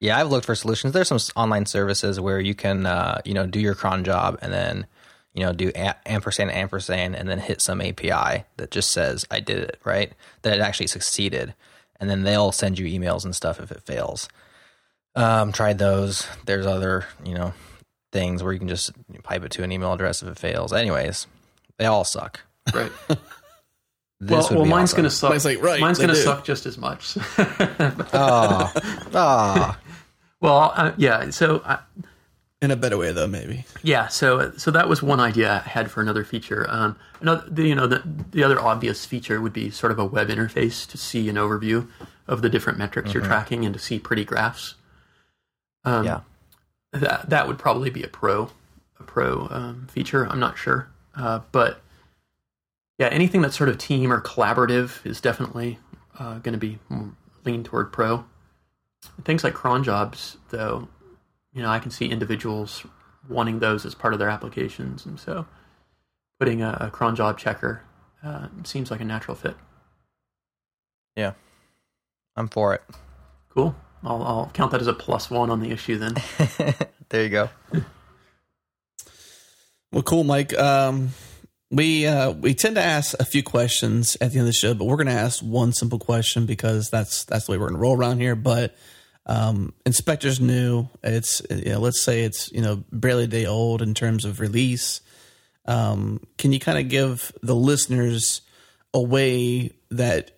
[0.00, 0.92] Yeah, I've looked for solutions.
[0.92, 4.52] There's some online services where you can, uh, you know, do your cron job and
[4.52, 4.86] then,
[5.32, 9.40] you know, do a- ampersand ampersand and then hit some API that just says I
[9.40, 11.54] did it right, that it actually succeeded,
[11.98, 14.28] and then they'll send you emails and stuff if it fails.
[15.14, 16.26] Um, tried those.
[16.44, 17.54] There's other, you know,
[18.16, 18.92] things where you can just
[19.22, 20.72] pipe it to an email address if it fails.
[20.72, 21.26] Anyways,
[21.78, 22.40] they all suck.
[22.74, 22.90] Right.
[24.18, 24.96] This well, well, mine's awesome.
[24.96, 25.30] going to suck.
[25.30, 26.22] Mine's like, right, mine's going to do.
[26.22, 27.18] suck just as much.
[28.14, 28.72] Oh,
[29.12, 29.78] oh.
[30.40, 31.28] well, uh, yeah.
[31.28, 31.80] So I,
[32.62, 33.66] In a better way, though, maybe.
[33.82, 36.64] Yeah, so so that was one idea I had for another feature.
[36.70, 40.06] Um, another, the, you know, the, the other obvious feature would be sort of a
[40.06, 41.86] web interface to see an overview
[42.26, 44.76] of the different metrics you're tracking and to see pretty graphs.
[45.84, 46.20] Um, yeah.
[47.00, 48.50] That that would probably be a pro
[48.98, 50.26] a pro um, feature.
[50.28, 51.80] I'm not sure, uh, but
[52.98, 55.78] yeah, anything that's sort of team or collaborative is definitely
[56.18, 56.78] uh, going to be
[57.44, 58.24] lean toward pro.
[59.22, 60.88] Things like cron jobs, though,
[61.52, 62.84] you know, I can see individuals
[63.28, 65.46] wanting those as part of their applications, and so
[66.38, 67.82] putting a, a cron job checker
[68.24, 69.56] uh, seems like a natural fit.
[71.16, 71.32] Yeah.
[72.36, 72.82] I'm for it.
[73.48, 73.74] Cool.
[74.06, 76.14] I'll, I'll count that as a plus one on the issue then.
[77.08, 77.50] there you go.
[79.92, 80.56] Well, cool, Mike.
[80.56, 81.10] Um,
[81.70, 84.74] we uh, we tend to ask a few questions at the end of the show,
[84.74, 87.78] but we're going to ask one simple question because that's that's the way we're going
[87.78, 88.36] to roll around here.
[88.36, 88.76] But
[89.26, 90.88] um, Inspeqtor's new.
[91.02, 94.40] It's you know, let's say it's you know barely a day old in terms of
[94.40, 95.00] release.
[95.64, 98.42] Um, can you kind of give the listeners
[98.94, 100.35] a way that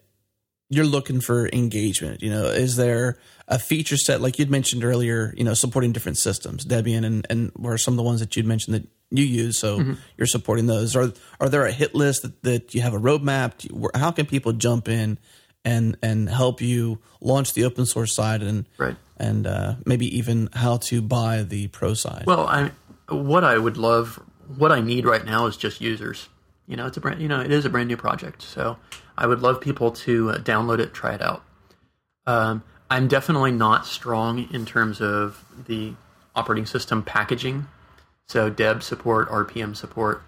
[0.71, 2.23] you're looking for engagement?
[2.23, 5.33] You know, is there a feature set like you'd mentioned earlier?
[5.37, 8.47] You know, supporting different systems, Debian, and and were some of the ones that you'd
[8.47, 9.59] mentioned that you use.
[9.59, 10.95] So you're supporting those.
[10.95, 13.65] Are are there a hit list that, that you have a roadmap?
[13.65, 15.19] You, how can people jump in
[15.65, 18.97] and and help you launch the open source side and Right.
[19.17, 22.25] and uh, maybe even how to buy the pro side?
[22.27, 22.71] Well, I
[23.09, 24.21] what I would love,
[24.59, 26.29] what I need right now is just users.
[26.69, 28.77] You know, it's a brand, you know, it is a brand new project, so
[29.17, 31.43] I would love people to uh, download it, try it out.
[32.27, 35.95] Um, I'm definitely not strong in terms of the
[36.37, 37.67] operating system packaging,
[38.27, 40.23] so Deb support, RPM support.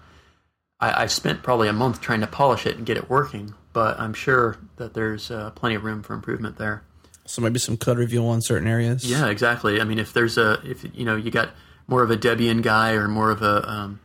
[0.80, 4.00] I, I spent probably a month trying to polish it and get it working, but
[4.00, 6.82] I'm sure that there's uh, plenty of room for improvement there.
[7.26, 9.04] so maybe some code review on certain areas.
[9.04, 9.78] Yeah, exactly.
[9.78, 11.50] I mean, if there's a if you know you got
[11.86, 14.00] more of a Debian guy or more of a um,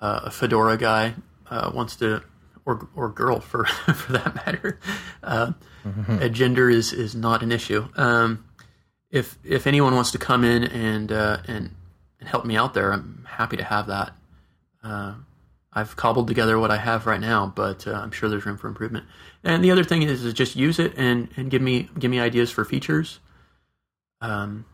[0.00, 1.14] uh, a Fedora guy
[1.50, 2.22] uh, wants to
[2.64, 4.78] or or girl for for that matter,
[5.22, 5.52] uh,
[6.20, 7.88] a gender is is not an issue.
[7.96, 8.44] Um,
[9.10, 11.74] if if anyone wants to come in and uh, and
[12.20, 14.12] and help me out there, I'm happy to have that.
[14.82, 15.14] Uh,
[15.72, 18.66] I've cobbled together what I have right now, but uh, I'm sure there's room for
[18.66, 19.04] improvement.
[19.44, 22.18] And the other thing is, is just use it and, and give me give me
[22.18, 23.20] ideas for features.
[24.20, 24.66] Um,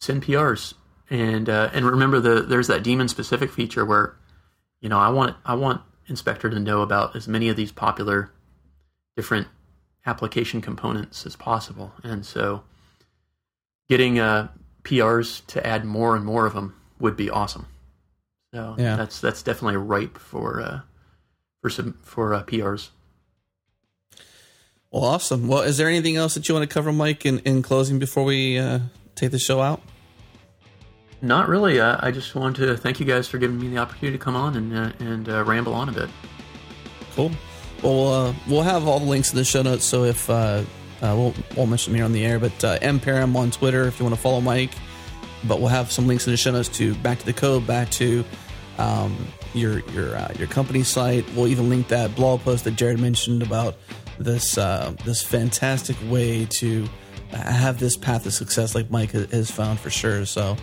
[0.00, 0.74] send PRs
[1.10, 4.16] and uh, and remember the there's that daemon specific feature where
[4.80, 8.30] you know I want I want Inspeqtor to know about as many of these popular
[9.16, 9.46] different
[10.06, 12.62] application components as possible, and so
[13.88, 14.48] getting uh,
[14.84, 17.66] PRs to add more and more of them would be awesome.
[18.54, 18.96] So Yeah.
[18.96, 20.80] that's that's definitely ripe for uh,
[21.60, 22.88] for some for uh, PRs.
[24.90, 25.48] Well, awesome.
[25.48, 28.24] Well, is there anything else that you want to cover, Mike, in, in closing before
[28.24, 28.78] we uh,
[29.14, 29.82] take the show out?
[31.20, 31.80] Not really.
[31.80, 34.54] I just wanted to thank you guys for giving me the opportunity to come on
[34.56, 36.08] and uh, and uh, ramble on a bit.
[37.14, 37.32] Cool.
[37.82, 39.84] Well, uh, we'll have all the links in the show notes.
[39.84, 40.62] So if uh, uh,
[41.00, 44.04] we'll, we'll mention them here on the air, but uh, mperham on Twitter if you
[44.04, 44.70] want to follow Mike.
[45.44, 47.90] But we'll have some links in the show notes to back to the code, back
[47.92, 48.24] to
[48.78, 49.16] um,
[49.54, 51.28] your your your company site.
[51.34, 53.76] We'll even link that blog post that Jerod mentioned about
[54.20, 54.54] this
[55.04, 56.88] this fantastic way to
[57.32, 60.24] have this path of success, like Mike has found for sure.
[60.24, 60.56] So.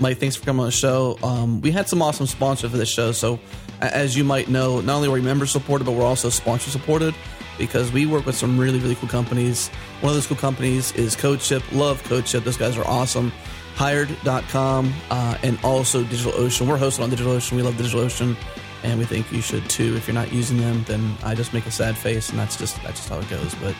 [0.00, 1.18] Mike, thanks for coming on the show.
[1.22, 3.12] Um, we had some awesome sponsors for this show.
[3.12, 3.38] So,
[3.82, 7.14] as you might know, not only are we member supported, but we're also sponsor supported
[7.58, 9.68] because we work with some really, really cool companies.
[10.00, 11.62] One of those cool companies is CodeShip.
[11.76, 12.44] Love CodeShip.
[12.44, 13.30] Those guys are awesome.
[13.74, 16.66] hired.com, uh, and also DigitalOcean.
[16.66, 17.52] We're hosted on DigitalOcean.
[17.52, 18.36] We love DigitalOcean,
[18.82, 19.96] and we think you should too.
[19.96, 22.82] If you're not using them, then I just make a sad face, and that's just
[22.82, 23.54] that's just how it goes.
[23.56, 23.74] But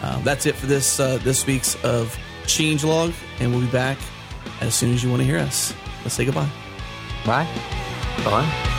[0.00, 3.98] uh, that's it for this uh, this week's of Changelog, and we'll be back
[4.60, 5.74] as soon as you want to hear us.
[6.02, 6.48] Let's say goodbye.
[7.24, 7.48] Bye.
[8.24, 8.72] Bye.